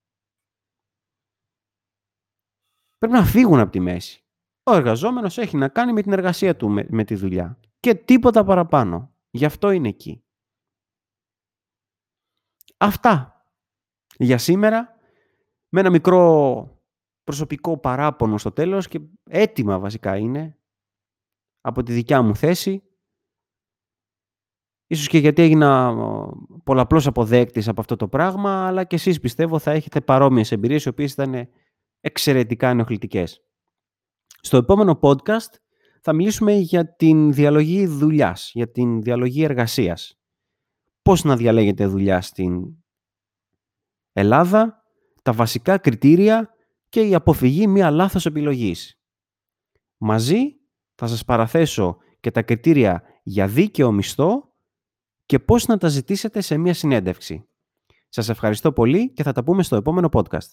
Πρέπει 2.97 3.13
να 3.13 3.25
φύγουν 3.25 3.59
από 3.59 3.71
τη 3.71 3.80
μέση. 3.80 4.23
Ο 4.63 4.73
εργαζόμενος 4.73 5.38
έχει 5.38 5.57
να 5.57 5.67
κάνει 5.67 5.93
με 5.93 6.01
την 6.01 6.11
εργασία 6.11 6.55
του, 6.55 6.69
με, 6.69 6.86
με 6.89 7.03
τη 7.03 7.15
δουλειά. 7.15 7.59
Και 7.80 7.95
τίποτα 7.95 8.43
παραπάνω. 8.43 9.13
Γι' 9.30 9.45
αυτό 9.45 9.71
είναι 9.71 9.88
εκεί. 9.88 10.23
Αυτά 12.77 13.43
για 14.17 14.38
σήμερα. 14.38 14.97
Με 15.71 15.80
ένα 15.80 15.89
μικρό 15.89 16.82
προσωπικό 17.23 17.77
παράπονο 17.77 18.38
στο 18.38 18.51
τέλος 18.51 18.88
και 18.88 19.01
έτοιμα 19.23 19.80
βασικά 19.80 20.17
είναι 20.17 20.57
από 21.61 21.84
τη 21.84 21.93
δικιά 21.93 22.21
μου 22.21 22.36
θέση. 22.36 22.88
Ίσως 24.91 25.07
και 25.07 25.17
γιατί 25.17 25.41
έγινα 25.41 25.95
πολλαπλώς 26.63 27.07
αποδέκτης 27.07 27.67
από 27.67 27.81
αυτό 27.81 27.95
το 27.95 28.07
πράγμα, 28.07 28.67
αλλά 28.67 28.83
και 28.83 28.95
εσείς 28.95 29.19
πιστεύω 29.19 29.59
θα 29.59 29.71
έχετε 29.71 30.01
παρόμοιες 30.01 30.51
εμπειρίες, 30.51 30.85
οι 30.85 30.89
οποίες 30.89 31.11
ήταν 31.11 31.49
εξαιρετικά 31.99 32.69
ενοχλητικές. 32.69 33.41
Στο 34.41 34.57
επόμενο 34.57 34.99
podcast 35.01 35.53
θα 36.01 36.13
μιλήσουμε 36.13 36.53
για 36.53 36.95
την 36.95 37.33
διαλογή 37.33 37.85
δουλειάς, 37.85 38.51
για 38.53 38.71
την 38.71 39.01
διαλογή 39.01 39.43
εργασίας 39.43 40.19
πώς 41.01 41.23
να 41.23 41.35
διαλέγετε 41.35 41.87
δουλειά 41.87 42.21
στην 42.21 42.75
Ελλάδα, 44.13 44.83
τα 45.23 45.33
βασικά 45.33 45.77
κριτήρια 45.77 46.49
και 46.89 47.01
η 47.01 47.15
αποφυγή 47.15 47.67
μία 47.67 47.91
λάθος 47.91 48.25
επιλογής. 48.25 49.01
Μαζί 49.97 50.39
θα 50.95 51.07
σας 51.07 51.25
παραθέσω 51.25 51.97
και 52.19 52.31
τα 52.31 52.41
κριτήρια 52.41 53.03
για 53.23 53.47
δίκαιο 53.47 53.91
μισθό 53.91 54.48
και 55.30 55.39
πώς 55.39 55.65
να 55.65 55.77
τα 55.77 55.88
ζητήσετε 55.88 56.41
σε 56.41 56.57
μία 56.57 56.73
συνέντευξη. 56.73 57.47
Σας 58.09 58.30
ευχαριστώ 58.30 58.71
πολύ 58.71 59.11
και 59.13 59.23
θα 59.23 59.32
τα 59.32 59.43
πούμε 59.43 59.63
στο 59.63 59.75
επόμενο 59.75 60.09
podcast. 60.11 60.47